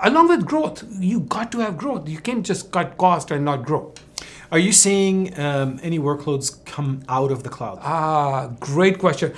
Along 0.02 0.28
with 0.28 0.46
growth 0.46 0.84
you 1.00 1.20
got 1.22 1.52
to 1.52 1.60
have 1.60 1.78
growth. 1.78 2.10
You 2.10 2.20
can't 2.20 2.46
just 2.46 2.72
cut 2.72 2.98
cost 2.98 3.32
and 3.32 3.46
not 3.46 3.66
grow 3.66 3.94
Are 4.54 4.60
you 4.60 4.72
seeing 4.72 5.18
um, 5.40 5.80
any 5.82 5.98
workloads 5.98 6.64
come 6.66 7.02
out 7.10 7.32
of 7.32 7.42
the 7.46 7.50
cloud? 7.50 7.80
ah 7.82 8.52
great 8.60 9.00
question 9.00 9.34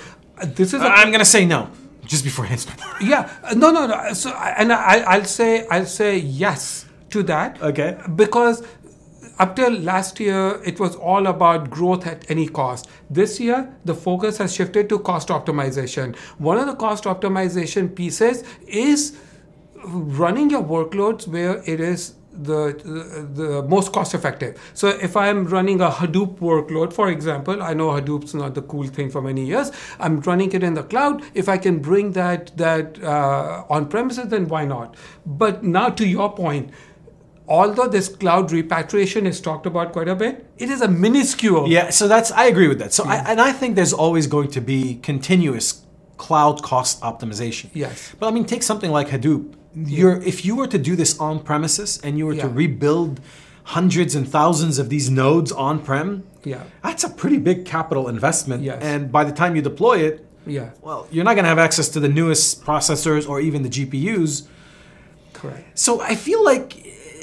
this 0.58 0.74
is 0.74 0.80
a 0.82 0.88
I'm 1.00 1.10
going 1.14 1.24
to 1.28 1.32
say 1.36 1.44
no 1.46 1.70
just 2.06 2.24
before 2.24 2.46
answering. 2.46 2.78
Yeah, 3.00 3.30
no, 3.54 3.70
no, 3.70 3.86
no. 3.86 4.12
So, 4.12 4.30
and 4.30 4.72
I, 4.72 5.00
I'll 5.12 5.24
say, 5.24 5.66
I'll 5.68 5.86
say 5.86 6.18
yes 6.18 6.86
to 7.10 7.22
that. 7.24 7.60
Okay. 7.60 7.98
Because 8.14 8.62
up 9.38 9.56
till 9.56 9.72
last 9.72 10.18
year, 10.20 10.60
it 10.64 10.80
was 10.80 10.96
all 10.96 11.26
about 11.26 11.68
growth 11.70 12.06
at 12.06 12.30
any 12.30 12.48
cost. 12.48 12.88
This 13.10 13.38
year, 13.40 13.74
the 13.84 13.94
focus 13.94 14.38
has 14.38 14.54
shifted 14.54 14.88
to 14.88 14.98
cost 15.00 15.28
optimization. 15.28 16.16
One 16.38 16.58
of 16.58 16.66
the 16.66 16.76
cost 16.76 17.04
optimization 17.04 17.94
pieces 17.94 18.44
is 18.66 19.18
running 19.84 20.50
your 20.50 20.62
workloads 20.62 21.28
where 21.28 21.62
it 21.66 21.80
is 21.80 22.14
the, 22.42 22.80
the 23.34 23.62
most 23.68 23.92
cost 23.92 24.14
effective. 24.14 24.60
So 24.74 24.88
if 24.88 25.16
I'm 25.16 25.44
running 25.44 25.80
a 25.80 25.90
Hadoop 25.90 26.38
workload, 26.38 26.92
for 26.92 27.08
example, 27.08 27.62
I 27.62 27.74
know 27.74 27.88
Hadoop's 27.88 28.34
not 28.34 28.54
the 28.54 28.62
cool 28.62 28.86
thing 28.86 29.10
for 29.10 29.22
many 29.22 29.44
years. 29.44 29.72
I'm 29.98 30.20
running 30.20 30.52
it 30.52 30.62
in 30.62 30.74
the 30.74 30.82
cloud. 30.82 31.22
If 31.34 31.48
I 31.48 31.58
can 31.58 31.78
bring 31.80 32.12
that 32.12 32.56
that 32.56 33.02
uh, 33.02 33.64
on 33.68 33.88
premises, 33.88 34.28
then 34.28 34.48
why 34.48 34.64
not? 34.64 34.96
But 35.24 35.64
now 35.64 35.88
to 35.90 36.06
your 36.06 36.32
point. 36.34 36.70
Although 37.48 37.86
this 37.86 38.08
cloud 38.08 38.50
repatriation 38.50 39.24
is 39.24 39.40
talked 39.40 39.66
about 39.66 39.92
quite 39.92 40.08
a 40.08 40.16
bit, 40.16 40.46
it 40.58 40.68
is 40.68 40.80
a 40.80 40.88
minuscule. 40.88 41.68
Yeah, 41.68 41.90
so 41.90 42.08
that's 42.08 42.32
I 42.32 42.46
agree 42.46 42.66
with 42.66 42.80
that. 42.80 42.92
So 42.92 43.04
I, 43.04 43.18
and 43.18 43.40
I 43.40 43.52
think 43.52 43.76
there's 43.76 43.92
always 43.92 44.26
going 44.26 44.50
to 44.50 44.60
be 44.60 44.96
continuous 44.96 45.82
cloud 46.16 46.62
cost 46.62 47.00
optimization. 47.02 47.70
Yes. 47.72 48.14
But 48.18 48.28
I 48.28 48.30
mean, 48.32 48.46
take 48.46 48.62
something 48.62 48.90
like 48.90 49.08
Hadoop. 49.08 49.54
You're 49.76 50.22
if 50.22 50.44
you 50.44 50.56
were 50.56 50.66
to 50.68 50.78
do 50.78 50.96
this 50.96 51.18
on 51.20 51.40
premises 51.40 52.00
and 52.02 52.16
you 52.18 52.26
were 52.26 52.34
to 52.36 52.48
rebuild 52.48 53.20
hundreds 53.64 54.14
and 54.14 54.26
thousands 54.28 54.78
of 54.78 54.88
these 54.88 55.10
nodes 55.10 55.50
on 55.52 55.80
prem, 55.80 56.22
Yeah. 56.44 56.62
that's 56.84 57.04
a 57.04 57.10
pretty 57.10 57.36
big 57.38 57.64
capital 57.64 58.08
investment. 58.08 58.62
Yes. 58.62 58.78
And 58.80 59.10
by 59.12 59.24
the 59.24 59.32
time 59.32 59.56
you 59.56 59.62
deploy 59.62 59.98
it, 59.98 60.24
Yeah. 60.46 60.70
well, 60.82 61.08
you're 61.10 61.24
not 61.24 61.34
going 61.34 61.42
to 61.44 61.48
have 61.48 61.58
access 61.58 61.88
to 61.90 62.00
the 62.00 62.08
newest 62.08 62.64
processors 62.64 63.28
or 63.28 63.40
even 63.40 63.62
the 63.64 63.68
GPUs. 63.68 64.44
Correct. 65.32 65.76
So 65.78 66.00
I 66.00 66.14
feel 66.14 66.42
like 66.44 66.74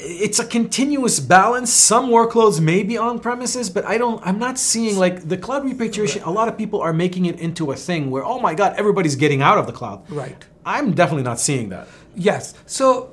it's 0.06 0.38
a 0.38 0.44
continuous 0.44 1.18
balance. 1.18 1.72
Some 1.72 2.10
workloads 2.10 2.60
may 2.60 2.82
be 2.82 2.98
on 2.98 3.18
premises, 3.20 3.70
but 3.70 3.84
I 3.86 3.96
don't. 3.98 4.20
I'm 4.24 4.38
not 4.38 4.58
seeing 4.58 4.98
like 4.98 5.28
the 5.28 5.38
cloud 5.38 5.64
repatriation. 5.64 6.22
A 6.24 6.30
lot 6.30 6.46
of 6.48 6.56
people 6.58 6.80
are 6.82 6.92
making 6.92 7.24
it 7.24 7.40
into 7.40 7.72
a 7.72 7.76
thing 7.76 8.10
where 8.10 8.22
oh 8.24 8.38
my 8.38 8.54
god, 8.54 8.74
everybody's 8.76 9.16
getting 9.16 9.40
out 9.42 9.56
of 9.58 9.66
the 9.66 9.72
cloud. 9.72 10.02
Right. 10.10 10.44
I'm 10.66 10.92
definitely 10.92 11.24
not 11.24 11.40
seeing 11.40 11.70
that. 11.70 11.88
Yes. 12.16 12.54
So 12.66 13.10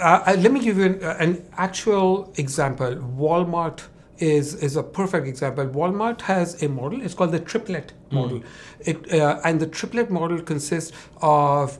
uh, 0.00 0.18
uh, 0.26 0.36
let 0.38 0.52
me 0.52 0.60
give 0.60 0.78
you 0.78 0.84
an, 0.84 1.02
uh, 1.02 1.16
an 1.18 1.44
actual 1.56 2.32
example. 2.36 2.96
Walmart 2.96 3.82
is 4.18 4.54
is 4.54 4.76
a 4.76 4.82
perfect 4.82 5.26
example. 5.26 5.66
Walmart 5.66 6.22
has 6.22 6.62
a 6.62 6.68
model. 6.68 7.02
It's 7.02 7.14
called 7.14 7.32
the 7.32 7.40
triplet 7.40 7.92
model. 8.10 8.42
It 8.80 9.12
uh, 9.12 9.40
and 9.44 9.60
the 9.60 9.66
triplet 9.66 10.10
model 10.10 10.40
consists 10.40 10.92
of 11.20 11.78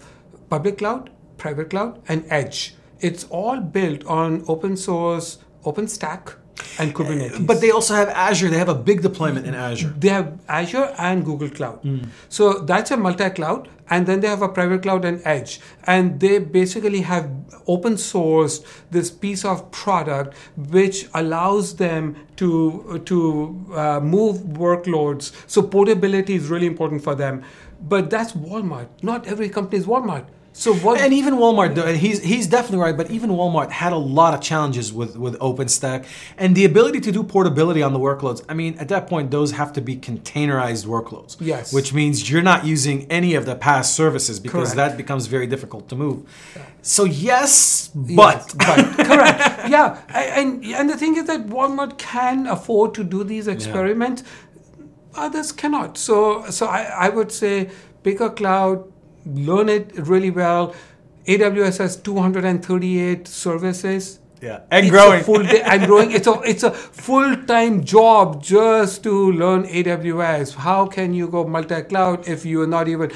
public 0.51 0.79
cloud, 0.79 1.11
private 1.38 1.71
cloud, 1.71 2.01
and 2.09 2.25
edge. 2.29 2.75
It's 3.01 3.25
all 3.25 3.61
built 3.61 4.05
on 4.07 4.45
open 4.49 4.77
source, 4.77 5.38
OpenStack, 5.64 6.35
and 6.79 6.95
Kubernetes. 6.95 7.47
But 7.47 7.61
they 7.61 7.71
also 7.71 7.95
have 7.95 8.09
Azure. 8.09 8.49
They 8.49 8.59
have 8.59 8.69
a 8.69 8.75
big 8.75 9.03
deployment 9.03 9.47
in 9.47 9.55
Azure. 9.55 9.95
They 9.99 10.09
have 10.09 10.38
Azure 10.49 10.95
and 10.99 11.25
Google 11.25 11.51
Cloud. 11.51 11.81
So 12.29 12.61
that's 12.61 12.90
a 12.90 12.97
multi 12.97 13.31
cloud. 13.31 13.69
And 13.88 14.05
then 14.07 14.21
they 14.21 14.27
have 14.27 14.42
a 14.42 14.49
private 14.49 14.83
cloud 14.83 15.05
and 15.05 15.23
edge. 15.25 15.61
And 15.85 16.19
they 16.19 16.38
basically 16.40 17.03
have 17.03 17.31
open 17.69 17.95
sourced 17.95 18.64
this 18.90 19.11
piece 19.11 19.45
of 19.45 19.71
product 19.71 20.37
which 20.57 21.07
allows 21.14 21.77
them 21.77 22.16
to, 22.37 23.01
to 23.05 23.64
uh, 23.75 24.01
move 24.01 24.38
workloads. 24.38 25.33
So 25.47 25.62
portability 25.62 26.35
is 26.35 26.49
really 26.49 26.66
important 26.66 27.05
for 27.05 27.14
them. 27.14 27.45
But 27.81 28.11
that's 28.11 28.33
Walmart. 28.33 28.88
Not 29.03 29.27
every 29.27 29.49
company 29.49 29.79
is 29.79 29.87
Walmart. 29.87 30.27
So 30.59 30.73
what? 30.75 30.99
And 30.99 31.12
even 31.12 31.35
Walmart, 31.35 31.97
he's 31.97 32.23
he's 32.23 32.47
definitely 32.47 32.79
right. 32.79 32.97
But 32.97 33.11
even 33.11 33.29
Walmart 33.31 33.71
had 33.71 33.92
a 33.92 33.99
lot 33.99 34.33
of 34.33 34.40
challenges 34.40 34.90
with 34.90 35.14
with 35.14 35.38
OpenStack 35.38 36.07
and 36.38 36.57
the 36.57 36.64
ability 36.64 37.01
to 37.01 37.12
do 37.12 37.23
portability 37.23 37.83
on 37.83 37.92
the 37.92 37.99
workloads. 37.99 38.42
I 38.49 38.55
mean, 38.55 38.79
at 38.79 38.88
that 38.88 39.07
point, 39.07 39.31
those 39.31 39.53
have 39.53 39.75
to 39.75 39.83
be 39.83 39.99
containerized 39.99 40.87
workloads. 40.87 41.37
Yes. 41.40 41.75
Which 41.75 41.92
means 41.92 42.31
you're 42.31 42.40
not 42.40 42.64
using 42.64 43.07
any 43.11 43.35
of 43.35 43.45
the 43.45 43.55
PaaS 43.55 43.85
services 43.85 44.40
because 44.40 44.73
Correct. 44.73 44.92
that 44.92 44.97
becomes 44.97 45.27
very 45.27 45.47
difficult 45.47 45.90
to 45.90 45.95
move. 45.95 46.25
So 46.81 47.05
yes, 47.05 47.90
but 47.95 48.16
Yes, 48.16 48.55
but 48.55 49.07
correct. 49.07 49.69
Yeah, 49.69 50.01
and 50.09 50.64
and 50.64 50.88
the 50.88 50.97
thing 50.97 51.16
is 51.16 51.25
that 51.27 51.49
Walmart 51.49 51.99
can 51.99 52.47
afford 52.47 52.95
to 52.95 53.05
do 53.05 53.25
these 53.25 53.47
experiments. 53.47 54.23
Others 55.14 55.53
cannot. 55.53 55.99
So 55.99 56.49
so 56.49 56.64
I, 56.66 56.83
I 57.07 57.09
would 57.11 57.31
say 57.31 57.69
pick 58.03 58.21
a 58.21 58.31
cloud, 58.31 58.90
learn 59.27 59.69
it 59.69 59.93
really 59.97 60.31
well. 60.31 60.75
AWS 61.27 61.79
has 61.79 61.97
238 61.97 63.27
services. 63.29 64.21
Yeah, 64.43 64.61
and 64.71 64.85
It's 64.87 64.91
growing. 64.95 65.25
full 65.25 65.43
day 65.43 65.62
and 65.62 65.87
growing. 65.87 66.11
It's 66.12 66.27
a 66.27 66.39
it's 66.45 66.62
a 66.62 66.71
full 66.71 67.37
time 67.47 67.83
job 67.85 68.43
just 68.43 69.03
to 69.05 69.33
learn 69.33 69.65
AWS. 69.65 70.55
How 70.57 70.87
can 70.87 71.15
you 71.15 71.27
go 71.27 71.45
multi 71.45 71.81
cloud 71.83 72.29
if 72.29 72.45
you 72.45 72.61
are 72.61 72.67
not 72.67 72.87
even? 72.87 73.11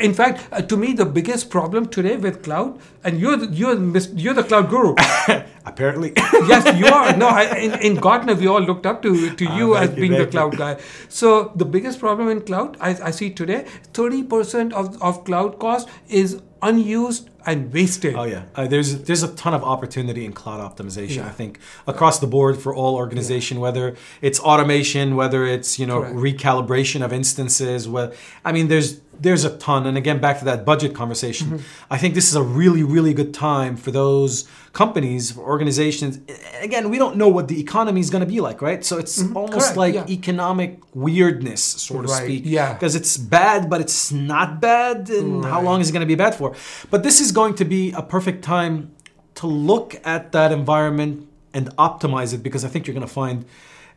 In 0.00 0.12
fact, 0.12 0.48
uh, 0.50 0.62
to 0.62 0.76
me, 0.76 0.92
the 0.92 1.06
biggest 1.06 1.48
problem 1.48 1.86
today 1.86 2.16
with 2.16 2.42
cloud, 2.42 2.80
and 3.04 3.20
you're 3.20 3.36
the, 3.36 3.46
you're 3.46 3.76
mis- 3.76 4.10
you're 4.14 4.34
the 4.34 4.42
cloud 4.42 4.68
guru. 4.70 4.94
Apparently. 5.66 6.12
yes, 6.52 6.76
you 6.78 6.86
are. 6.86 7.16
No, 7.16 7.28
I, 7.28 7.56
in, 7.56 7.72
in 7.88 7.94
Gartner, 7.96 8.34
we 8.34 8.46
all 8.46 8.60
looked 8.60 8.86
up 8.86 9.02
to, 9.02 9.30
to 9.34 9.44
you 9.44 9.74
Ah, 9.74 9.82
as 9.82 9.90
you, 9.90 9.96
being 9.96 10.12
the 10.12 10.18
you. 10.20 10.26
cloud 10.26 10.56
guy. 10.56 10.78
So 11.08 11.52
the 11.56 11.64
biggest 11.64 12.00
problem 12.00 12.28
in 12.28 12.42
cloud, 12.42 12.76
I, 12.80 12.90
I 13.02 13.10
see 13.10 13.30
today, 13.30 13.66
30% 13.94 14.72
of, 14.72 15.02
of 15.02 15.24
cloud 15.24 15.58
cost 15.58 15.88
is 16.08 16.42
unused 16.62 17.30
and 17.46 17.72
wasted. 17.72 18.14
Oh 18.14 18.24
yeah, 18.24 18.44
uh, 18.54 18.66
there's 18.66 19.02
there's 19.02 19.22
a 19.22 19.34
ton 19.34 19.52
of 19.52 19.62
opportunity 19.62 20.24
in 20.24 20.32
cloud 20.32 20.60
optimization. 20.60 21.16
Yeah. 21.16 21.26
I 21.26 21.30
think 21.30 21.60
across 21.86 22.18
the 22.18 22.26
board 22.26 22.56
for 22.58 22.74
all 22.74 22.94
organization, 22.96 23.60
whether 23.60 23.96
it's 24.22 24.40
automation, 24.40 25.14
whether 25.14 25.44
it's 25.44 25.78
you 25.78 25.84
know 25.86 26.00
Correct. 26.00 26.16
recalibration 26.16 27.04
of 27.04 27.12
instances. 27.12 27.86
Well, 27.86 28.12
I 28.46 28.52
mean, 28.52 28.68
there's 28.68 29.00
there's 29.20 29.44
a 29.44 29.56
ton. 29.58 29.86
And 29.86 29.96
again, 29.96 30.20
back 30.20 30.38
to 30.40 30.44
that 30.46 30.64
budget 30.64 30.94
conversation, 30.94 31.46
Mm-hmm. 31.48 31.92
I 31.94 31.98
think 31.98 32.14
this 32.14 32.28
is 32.28 32.36
a 32.36 32.42
really 32.42 32.82
really 32.82 33.14
good 33.14 33.32
time 33.34 33.76
for 33.76 33.90
those 33.90 34.48
companies, 34.72 35.30
for 35.32 35.40
organizations. 35.40 36.18
Again, 36.60 36.90
we 36.90 36.98
don't 36.98 37.16
know 37.16 37.28
what 37.28 37.48
the 37.48 37.60
economy 37.60 38.00
is 38.00 38.10
going 38.10 38.20
to 38.28 38.32
be 38.36 38.40
like, 38.40 38.60
right? 38.62 38.84
So 38.84 38.98
it's 38.98 39.20
almost 39.20 39.34
Mm-hmm. 39.34 39.58
Correct, 39.58 39.76
like 39.76 39.94
yeah. 39.94 40.06
economic 40.08 40.78
weirdness, 40.94 41.62
so 41.62 42.02
to 42.02 42.08
Right, 42.08 42.24
speak. 42.24 42.42
yeah. 42.44 42.72
because 42.74 42.94
it's 42.94 43.16
bad, 43.16 43.68
but 43.70 43.80
it's 43.80 44.10
not 44.12 44.60
bad. 44.60 45.08
And 45.10 45.44
how 45.44 45.60
long 45.62 45.80
is 45.80 45.88
it 45.90 45.92
going 45.92 46.00
to 46.08 46.12
be 46.16 46.20
bad 46.26 46.34
for? 46.34 46.54
But 46.90 47.02
this 47.02 47.20
is 47.20 47.30
going 47.32 47.54
to 47.56 47.64
be 47.64 47.92
a 47.92 48.02
perfect 48.02 48.42
time 48.44 48.92
to 49.36 49.46
look 49.46 49.94
at 50.04 50.32
that 50.32 50.50
environment 50.52 51.28
and 51.52 51.64
optimize 51.76 52.34
it 52.34 52.42
because 52.42 52.64
I 52.64 52.68
think 52.68 52.86
you're 52.86 52.94
going 52.94 53.06
to 53.06 53.12
find 53.22 53.44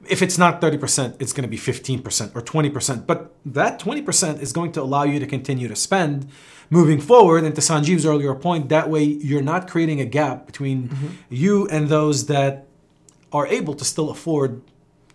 if 0.07 0.21
it's 0.21 0.37
not 0.37 0.61
30%, 0.61 1.15
it's 1.19 1.33
going 1.33 1.43
to 1.43 1.49
be 1.49 1.57
15% 1.57 2.35
or 2.35 2.41
20%. 2.41 3.07
But 3.07 3.33
that 3.45 3.79
20% 3.79 4.41
is 4.41 4.53
going 4.53 4.71
to 4.73 4.81
allow 4.81 5.03
you 5.03 5.19
to 5.19 5.25
continue 5.27 5.67
to 5.67 5.75
spend 5.75 6.29
moving 6.69 6.99
forward. 6.99 7.43
And 7.43 7.55
to 7.55 7.61
Sanjeev's 7.61 8.05
earlier 8.05 8.35
point, 8.35 8.69
that 8.69 8.89
way 8.89 9.03
you're 9.03 9.41
not 9.41 9.67
creating 9.67 10.01
a 10.01 10.05
gap 10.05 10.45
between 10.45 10.89
mm-hmm. 10.89 11.07
you 11.29 11.67
and 11.69 11.89
those 11.89 12.27
that 12.27 12.67
are 13.31 13.47
able 13.47 13.73
to 13.73 13.85
still 13.85 14.09
afford 14.09 14.61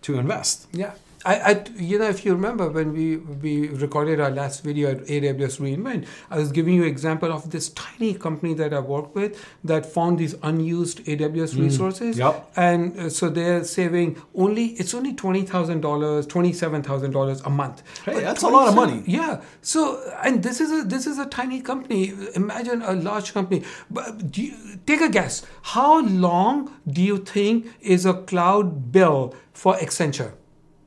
to 0.01 0.17
invest. 0.17 0.67
Yeah. 0.71 0.93
I, 1.25 1.35
I, 1.51 1.63
you 1.77 1.99
know, 1.99 2.09
if 2.09 2.25
you 2.25 2.33
remember 2.33 2.69
when 2.69 2.91
we 2.93 3.17
we 3.17 3.69
recorded 3.69 4.19
our 4.19 4.29
last 4.29 4.63
video 4.63 4.91
at 4.91 5.05
AWS 5.05 5.59
reInvent, 5.61 6.05
I 6.29 6.37
was 6.37 6.51
giving 6.51 6.73
you 6.75 6.83
example 6.83 7.31
of 7.31 7.49
this 7.51 7.69
tiny 7.69 8.13
company 8.13 8.53
that 8.55 8.73
I 8.73 8.79
work 8.79 9.15
with 9.15 9.43
that 9.63 9.85
found 9.85 10.17
these 10.19 10.35
unused 10.43 10.99
AWS 11.05 11.57
resources, 11.57 12.17
Yep. 12.17 12.51
and 12.57 12.99
uh, 12.99 13.09
so 13.09 13.29
they're 13.29 13.63
saving 13.63 14.21
only 14.35 14.65
it's 14.83 14.93
only 14.93 15.13
twenty 15.13 15.43
thousand 15.43 15.79
dollars, 15.81 16.27
twenty 16.27 16.51
seven 16.51 16.83
thousand 16.83 17.11
dollars 17.11 17.39
a 17.41 17.49
month. 17.49 17.83
Hey, 18.05 18.15
But 18.15 18.23
that's 18.23 18.43
a 18.43 18.49
lot 18.49 18.67
of 18.67 18.75
money. 18.75 19.03
Yeah. 19.07 19.41
So, 19.61 20.03
and 20.23 20.43
this 20.43 20.59
is 20.59 20.71
a 20.71 20.83
this 20.83 21.07
is 21.07 21.19
a 21.19 21.25
tiny 21.27 21.61
company. 21.61 22.11
Imagine 22.35 22.81
a 22.81 22.93
large 22.93 23.33
company. 23.33 23.63
But 23.89 24.37
you, 24.37 24.53
take 24.85 24.99
a 25.01 25.09
guess. 25.09 25.45
How 25.61 26.01
long 26.05 26.73
do 26.85 27.01
you 27.01 27.17
think 27.19 27.67
is 27.79 28.05
a 28.05 28.13
cloud 28.13 28.91
bill 28.91 29.33
for 29.53 29.75
Accenture? 29.75 30.33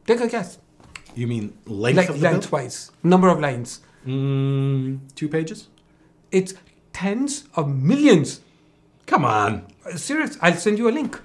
Take 0.06 0.20
a 0.20 0.28
guess. 0.28 0.58
You 1.14 1.26
mean 1.26 1.56
length 1.66 1.96
Like 1.96 2.08
of 2.10 2.20
the 2.20 2.28
bill? 2.28 2.60
number 3.02 3.28
of 3.28 3.40
lines. 3.40 3.80
Mm, 4.06 5.00
two 5.14 5.28
pages? 5.28 5.68
It's 6.30 6.54
tens 6.92 7.44
of 7.54 7.68
millions. 7.68 8.40
Come 9.06 9.24
on. 9.24 9.66
Uh, 9.84 9.96
Serious. 9.96 10.36
I'll 10.42 10.54
send 10.56 10.78
you 10.78 10.88
a 10.88 10.94
link. 11.00 11.20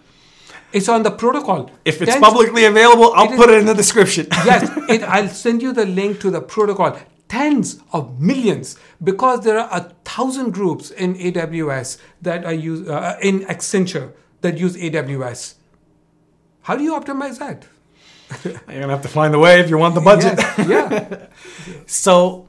It's 0.71 0.87
on 0.87 1.03
the 1.03 1.11
protocol. 1.11 1.69
If 1.83 2.01
it's 2.01 2.11
Tens- 2.13 2.23
publicly 2.23 2.63
available, 2.65 3.11
I'll 3.13 3.25
It 3.25 3.31
is- 3.33 3.37
put 3.39 3.49
it 3.49 3.57
in 3.59 3.65
the 3.65 3.73
description. 3.73 4.27
yes, 4.45 4.69
it, 4.89 5.03
I'll 5.03 5.27
send 5.27 5.61
you 5.61 5.73
the 5.73 5.85
link 5.85 6.19
to 6.21 6.31
the 6.31 6.41
protocol. 6.41 6.97
Tens 7.27 7.79
of 7.93 8.19
millions, 8.21 8.77
because 9.03 9.41
there 9.43 9.57
are 9.59 9.69
a 9.71 9.93
thousand 10.05 10.51
groups 10.53 10.91
in 10.91 11.15
AWS 11.15 11.97
that 12.21 12.45
are 12.45 12.53
use 12.53 12.87
uh, 12.87 13.17
in 13.21 13.41
Accenture 13.41 14.11
that 14.41 14.57
use 14.57 14.75
AWS. 14.75 15.55
How 16.63 16.75
do 16.75 16.83
you 16.83 16.93
optimize 16.93 17.39
that? 17.39 17.65
You're 18.43 18.81
gonna 18.81 18.87
have 18.89 19.01
to 19.03 19.07
find 19.07 19.33
the 19.33 19.39
way 19.39 19.59
if 19.59 19.69
you 19.69 19.77
want 19.77 19.95
the 19.95 20.01
budget. 20.01 20.37
Yes, 20.37 20.67
yeah, 20.69 21.25
So, 21.85 22.47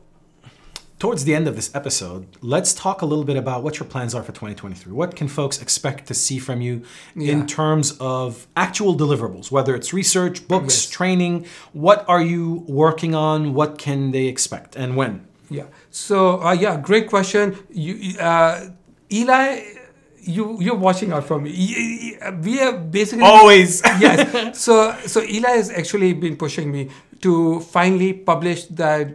towards 0.99 1.25
the 1.25 1.35
end 1.35 1.49
of 1.49 1.57
this 1.57 1.75
episode, 1.75 2.27
let's 2.40 2.73
talk 2.75 3.03
a 3.03 3.07
little 3.07 3.25
bit 3.25 3.37
about 3.37 3.62
what 3.64 3.79
your 3.81 3.88
plans 3.88 4.14
are 4.14 4.23
for 4.23 4.33
2023. 4.33 4.92
What 4.92 5.16
can 5.16 5.27
folks 5.29 5.61
expect 5.61 6.07
to 6.09 6.14
see 6.14 6.38
from 6.38 6.61
you 6.61 6.83
Yeah. 7.16 7.33
in 7.33 7.47
terms 7.47 7.97
of 7.99 8.47
actual 8.57 8.95
deliverables, 8.97 9.51
whether 9.51 9.75
it's 9.75 9.92
research, 9.92 10.47
books, 10.47 10.75
Yes. 10.85 10.90
training? 10.90 11.47
What 11.73 12.05
are 12.09 12.23
you 12.23 12.64
working 12.68 13.14
on? 13.14 13.53
What 13.55 13.79
can 13.79 14.12
they 14.12 14.27
expect 14.27 14.77
and 14.77 14.97
when? 14.97 15.27
yeah. 15.51 15.64
So 15.90 16.40
uh, 16.42 16.53
yeah, 16.53 16.77
great 16.79 17.09
question. 17.09 17.57
You, 17.71 18.18
uh, 18.18 18.68
Eli, 19.12 19.61
you 20.22 20.58
you're 20.61 20.76
watching 20.76 21.12
out 21.12 21.24
for 21.24 21.40
me. 21.40 22.16
We 22.42 22.61
are 22.61 22.72
basically 22.72 23.24
Always. 23.24 23.82
yes. 24.00 24.58
So 24.58 24.96
so 25.06 25.22
Eli 25.22 25.50
has 25.50 25.70
actually 25.70 26.12
been 26.12 26.37
pushing 26.37 26.70
me 26.70 26.90
to 27.22 27.61
finally 27.61 28.12
publish 28.12 28.66
that 28.66 29.14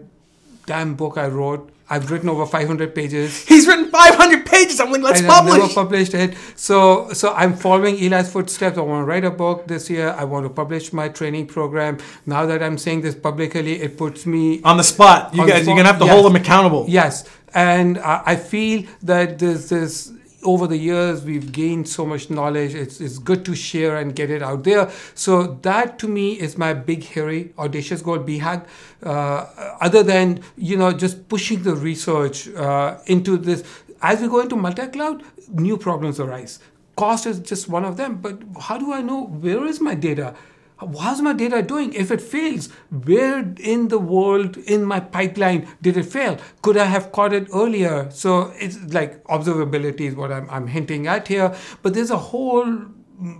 damn 0.65 0.95
book 0.95 1.17
I 1.17 1.27
wrote. 1.27 1.71
I've 1.89 2.11
written 2.11 2.27
over 2.27 2.45
500 2.45 2.93
pages. 2.93 3.45
He's 3.47 3.65
written 3.65 3.89
500 3.89 4.45
pages. 4.45 4.81
I'm 4.81 4.91
like, 4.91 5.01
let's 5.01 5.21
and 5.21 5.31
I've 5.31 5.45
never 5.45 5.59
publish. 5.59 5.75
published 5.75 6.13
it. 6.13 6.35
So 6.55 7.13
so 7.13 7.33
I'm 7.33 7.55
following 7.55 7.95
Eli's 7.95 8.29
footsteps. 8.29 8.77
I 8.77 8.81
want 8.81 9.01
to 9.01 9.05
write 9.05 9.23
a 9.23 9.31
book 9.31 9.67
this 9.67 9.89
year. 9.89 10.09
I 10.09 10.25
want 10.25 10.45
to 10.45 10.49
publish 10.49 10.91
my 10.91 11.07
training 11.07 11.47
program. 11.47 11.99
Now 12.25 12.45
that 12.45 12.61
I'm 12.61 12.77
saying 12.77 13.01
this 13.01 13.15
publicly, 13.15 13.81
it 13.81 13.97
puts 13.97 14.25
me 14.25 14.61
On 14.63 14.75
the 14.75 14.83
spot. 14.83 15.33
You 15.33 15.47
guys, 15.47 15.65
you're 15.65 15.77
gonna 15.77 15.87
have 15.87 15.99
to 15.99 16.05
yes. 16.05 16.13
hold 16.13 16.25
them 16.25 16.35
accountable. 16.35 16.85
Yes, 16.89 17.23
and 17.53 17.97
uh, 17.99 18.21
I 18.25 18.35
feel 18.35 18.83
that 19.03 19.39
this 19.39 19.69
this 19.69 20.11
over 20.47 20.67
the 20.67 20.77
years 20.77 21.23
we've 21.23 21.51
gained 21.51 21.87
so 21.87 22.05
much 22.05 22.29
knowledge. 22.29 22.73
It's 22.73 23.01
it's 23.01 23.19
good 23.19 23.43
to 23.45 23.55
share 23.55 23.97
and 23.97 24.15
get 24.15 24.29
it 24.29 24.41
out 24.41 24.63
there. 24.63 24.89
So 25.13 25.41
that 25.69 25.99
to 25.99 26.07
me 26.07 26.27
is 26.47 26.57
my 26.57 26.73
big 26.73 27.03
hairy 27.03 27.53
audacious 27.57 28.01
goal. 28.01 28.19
BHAG. 28.19 28.65
Uh, 29.03 29.45
other 29.81 30.01
than 30.03 30.41
you 30.57 30.77
know 30.77 30.91
just 30.93 31.27
pushing 31.29 31.63
the 31.63 31.75
research 31.75 32.47
uh, 32.49 32.97
into 33.05 33.37
this 33.37 33.63
as 34.01 34.21
we 34.21 34.27
go 34.27 34.39
into 34.41 34.55
multi-cloud, 34.55 35.23
new 35.49 35.77
problems 35.77 36.19
arise. 36.19 36.59
Cost 36.95 37.25
is 37.27 37.39
just 37.39 37.67
one 37.69 37.85
of 37.85 37.97
them. 37.97 38.15
But 38.21 38.39
how 38.59 38.77
do 38.77 38.93
I 38.93 39.01
know 39.01 39.25
where 39.25 39.65
is 39.65 39.81
my 39.81 39.95
data? 39.95 40.35
How's 40.79 41.21
my 41.21 41.33
data 41.33 41.63
doing? 41.63 41.93
If 41.93 42.11
it 42.11 42.21
fails, 42.21 42.69
where 42.91 43.39
in 43.59 43.87
the 43.87 43.97
world 43.97 44.57
in 44.57 44.83
my 44.85 44.99
pipeline 44.99 45.67
did 45.81 45.97
it 45.97 46.03
fail? 46.03 46.39
Could 46.61 46.77
I 46.77 46.85
have 46.85 47.11
caught 47.11 47.33
it 47.33 47.47
earlier? 47.53 48.09
So 48.11 48.53
it's 48.59 48.77
like 48.93 49.23
observability 49.23 50.01
is 50.01 50.15
what 50.15 50.31
I'm, 50.31 50.47
I'm 50.49 50.67
hinting 50.67 51.07
at 51.07 51.27
here. 51.27 51.55
But 51.81 51.95
there's 51.95 52.11
a 52.11 52.17
whole 52.17 52.85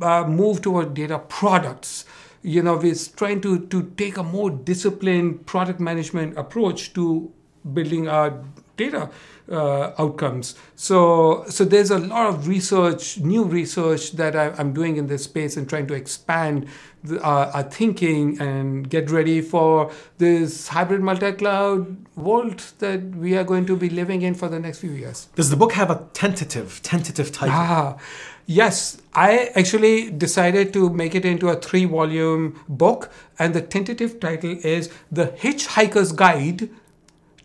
uh, 0.02 0.24
move 0.24 0.62
toward 0.62 0.96
data 0.96 1.20
products. 1.20 2.06
You 2.42 2.64
know, 2.64 2.76
we're 2.76 2.96
trying 3.16 3.42
to, 3.42 3.68
to 3.68 3.84
take 3.98 4.18
a 4.18 4.24
more 4.24 4.50
disciplined 4.50 5.46
product 5.46 5.80
management 5.80 6.38
approach 6.38 6.94
to 6.94 7.32
building 7.74 8.08
our 8.08 8.44
data 8.78 9.10
uh, 9.52 9.92
outcomes. 9.98 10.56
So, 10.76 11.46
so 11.48 11.64
there's 11.66 11.92
a 11.92 12.00
lot 12.00 12.28
of 12.28 12.48
research, 12.48 13.18
new 13.20 13.44
research 13.44 14.12
that 14.14 14.36
I, 14.36 14.50
I'm 14.58 14.74
doing 14.74 14.98
in 14.98 15.08
this 15.08 15.24
space 15.24 15.58
and 15.58 15.68
trying 15.68 15.88
to 15.88 15.94
expand 15.94 16.68
the, 17.04 17.22
uh, 17.26 17.52
our 17.54 17.64
thinking 17.64 18.40
and 18.40 18.90
get 18.90 19.10
ready 19.10 19.42
for 19.42 19.92
this 20.18 20.68
hybrid 20.68 21.02
multi-cloud 21.02 21.98
world 22.16 22.60
that 22.80 23.02
we 23.16 23.38
are 23.38 23.44
going 23.44 23.66
to 23.66 23.76
be 23.76 23.90
living 23.90 24.22
in 24.22 24.34
for 24.34 24.48
the 24.50 24.60
next 24.60 24.80
few 24.80 24.92
years. 24.92 25.28
Does 25.36 25.50
the 25.50 25.58
book 25.58 25.74
have 25.74 25.90
a 25.90 26.08
tentative, 26.14 26.82
tentative 26.84 27.32
title? 27.32 27.56
Ah, 27.56 27.98
yes. 28.46 29.02
I 29.14 29.52
actually 29.56 30.12
decided 30.12 30.74
to 30.74 30.90
make 30.90 31.16
it 31.16 31.26
into 31.26 31.50
a 31.50 31.56
three 31.56 31.86
volume 31.86 32.64
book, 32.68 33.12
and 33.40 33.54
the 33.54 33.62
tentative 33.62 34.20
title 34.20 34.58
is 34.64 34.90
The 35.12 35.28
Hitchhiker's 35.28 36.12
Guide 36.12 36.70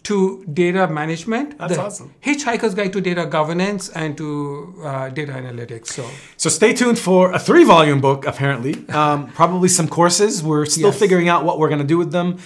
to 0.05 0.45
Data 0.53 0.89
Management. 0.89 1.59
That's 1.59 1.77
the 1.77 1.83
awesome. 1.83 2.15
Hitchhiker's 2.25 2.75
Guide 2.75 2.93
to 2.93 3.01
Data 3.01 3.27
Governance 3.27 3.89
and 3.91 4.17
to 4.17 4.75
uh, 4.85 5.09
Data 5.11 5.33
Analytics. 5.33 5.87
So, 5.89 6.05
So 6.37 6.51
stay 6.51 6.73
tuned 6.73 6.99
for 6.99 7.33
a 7.33 7.39
three 7.39 7.65
volume 7.65 8.01
book, 8.01 8.27
apparently. 8.27 8.75
Um, 9.03 9.29
probably 9.33 9.69
some 9.69 9.89
courses. 9.89 10.43
We're 10.43 10.67
still 10.67 10.91
Yes. 10.91 10.99
figuring 10.99 11.29
out 11.29 11.45
what 11.45 11.59
we're 11.59 11.69
going 11.69 11.81
to 11.81 11.87
do 11.95 11.99
with 11.99 12.13
them. 12.13 12.39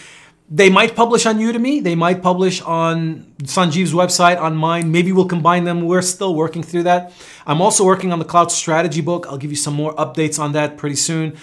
They 0.49 0.71
might 0.71 0.95
publish 0.95 1.27
on 1.27 1.39
Udemy. 1.41 1.83
They 1.83 1.97
might 1.97 2.23
publish 2.23 2.63
on 2.63 3.27
Sanjeev's 3.43 3.93
website, 3.93 4.41
on 4.41 4.55
mine. 4.57 4.93
Maybe 4.93 5.11
we'll 5.11 5.27
combine 5.37 5.65
them. 5.65 5.87
We're 5.87 6.03
still 6.03 6.35
working 6.37 6.63
through 6.63 6.85
that. 6.85 7.13
I'm 7.47 7.61
also 7.61 7.85
working 7.85 8.13
on 8.13 8.21
the 8.21 8.25
cloud 8.25 8.53
strategy 8.53 9.01
book. 9.01 9.27
I'll 9.29 9.39
give 9.39 9.51
you 9.51 9.57
some 9.57 9.75
more 9.75 9.93
updates 9.97 10.39
on 10.39 10.53
that 10.53 10.77
pretty 10.77 10.95
soon. 10.97 11.37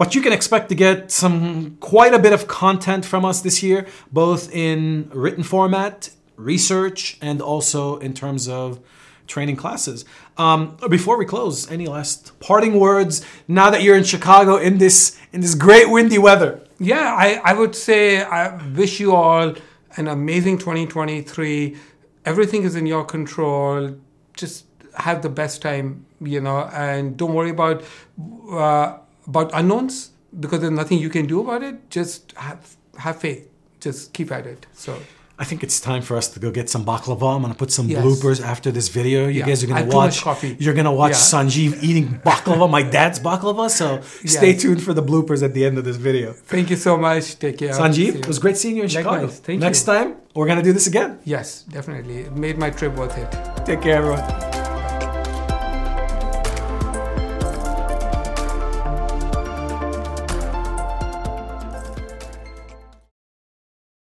But 0.00 0.14
you 0.14 0.22
can 0.22 0.32
expect 0.32 0.70
to 0.70 0.74
get 0.74 1.10
some 1.10 1.76
quite 1.78 2.14
a 2.14 2.18
bit 2.18 2.32
of 2.32 2.48
content 2.48 3.04
from 3.04 3.22
us 3.26 3.42
this 3.42 3.62
year, 3.62 3.86
both 4.10 4.50
in 4.50 5.10
written 5.12 5.42
format, 5.42 6.08
research, 6.36 7.18
and 7.20 7.42
also 7.42 7.98
in 7.98 8.14
terms 8.14 8.48
of 8.48 8.80
training 9.26 9.56
classes. 9.56 10.06
Um, 10.38 10.78
before 10.88 11.18
we 11.18 11.26
close, 11.26 11.70
any 11.70 11.86
last 11.86 12.40
parting 12.40 12.80
words 12.80 13.22
now 13.46 13.68
that 13.68 13.82
you're 13.82 13.94
in 13.94 14.04
Chicago 14.04 14.56
in 14.56 14.78
this 14.78 15.18
in 15.34 15.42
this 15.42 15.54
great 15.54 15.90
windy 15.90 16.16
weather? 16.16 16.62
Yeah, 16.78 17.14
I, 17.14 17.38
I 17.44 17.52
would 17.52 17.76
say 17.76 18.22
I 18.22 18.56
wish 18.72 19.00
you 19.00 19.14
all 19.14 19.52
an 19.98 20.08
amazing 20.08 20.56
2023. 20.56 21.76
Everything 22.24 22.62
is 22.62 22.74
in 22.74 22.86
your 22.86 23.04
control. 23.04 23.96
Just 24.32 24.64
have 24.94 25.20
the 25.20 25.28
best 25.28 25.60
time, 25.60 26.06
you 26.22 26.40
know, 26.40 26.70
and 26.72 27.18
don't 27.18 27.34
worry 27.34 27.50
about 27.50 27.84
uh, 28.50 28.96
about 29.30 29.48
unknowns 29.60 29.94
because 30.44 30.58
there's 30.62 30.78
nothing 30.82 30.98
you 31.06 31.10
can 31.16 31.24
do 31.34 31.38
about 31.44 31.62
it. 31.68 31.76
Just 31.98 32.20
have 32.46 32.60
have 33.04 33.16
faith. 33.26 33.42
Just 33.86 34.00
keep 34.16 34.28
at 34.38 34.44
it. 34.54 34.60
So. 34.84 34.92
I 35.42 35.44
think 35.50 35.60
it's 35.66 35.78
time 35.90 36.02
for 36.08 36.14
us 36.20 36.26
to 36.34 36.38
go 36.44 36.48
get 36.58 36.66
some 36.74 36.82
baklava. 36.90 37.28
I'm 37.34 37.40
gonna 37.44 37.54
put 37.64 37.70
some 37.78 37.86
Yes. 37.88 38.04
bloopers 38.04 38.38
after 38.52 38.70
this 38.78 38.88
video. 38.98 39.20
You 39.26 39.40
Yeah. 39.40 39.46
guys 39.50 39.58
are 39.62 39.68
gonna 39.70 39.80
had 39.84 39.90
too 39.90 39.96
much 40.06 40.16
watch. 40.16 40.28
coffee. 40.28 40.52
You're 40.64 40.74
gonna 40.80 40.96
watch 41.02 41.16
Yeah. 41.16 41.28
Sanjeev 41.32 41.72
eating 41.88 42.06
baklava, 42.30 42.66
my 42.78 42.82
dad's 42.96 43.18
baklava. 43.28 43.64
So 43.80 43.86
stay 44.36 44.50
Yes. 44.52 44.60
tuned 44.62 44.82
for 44.86 44.92
the 44.98 45.04
bloopers 45.10 45.40
at 45.48 45.52
the 45.56 45.62
end 45.68 45.76
of 45.80 45.84
this 45.88 45.96
video. 46.08 46.28
Thank 46.54 46.66
you 46.72 46.76
so 46.86 46.92
much. 47.06 47.24
Take 47.44 47.56
care. 47.62 47.72
Sanjeev, 47.82 48.12
it 48.22 48.26
was 48.32 48.38
great 48.44 48.56
seeing 48.62 48.76
you 48.78 48.82
in 48.88 48.90
Chicago. 48.96 49.12
Likewise. 49.22 49.40
Thank 49.46 49.58
Next 49.66 49.80
you. 49.86 49.92
time, 49.94 50.08
we're 50.36 50.48
gonna 50.50 50.66
do 50.70 50.74
this 50.78 50.86
again. 50.92 51.10
Yes, 51.34 51.46
definitely. 51.76 52.18
It 52.28 52.36
made 52.46 52.56
my 52.64 52.68
trip 52.78 52.92
worth 53.00 53.16
it. 53.24 53.28
Take 53.68 53.80
care, 53.86 53.96
everyone. 54.02 54.69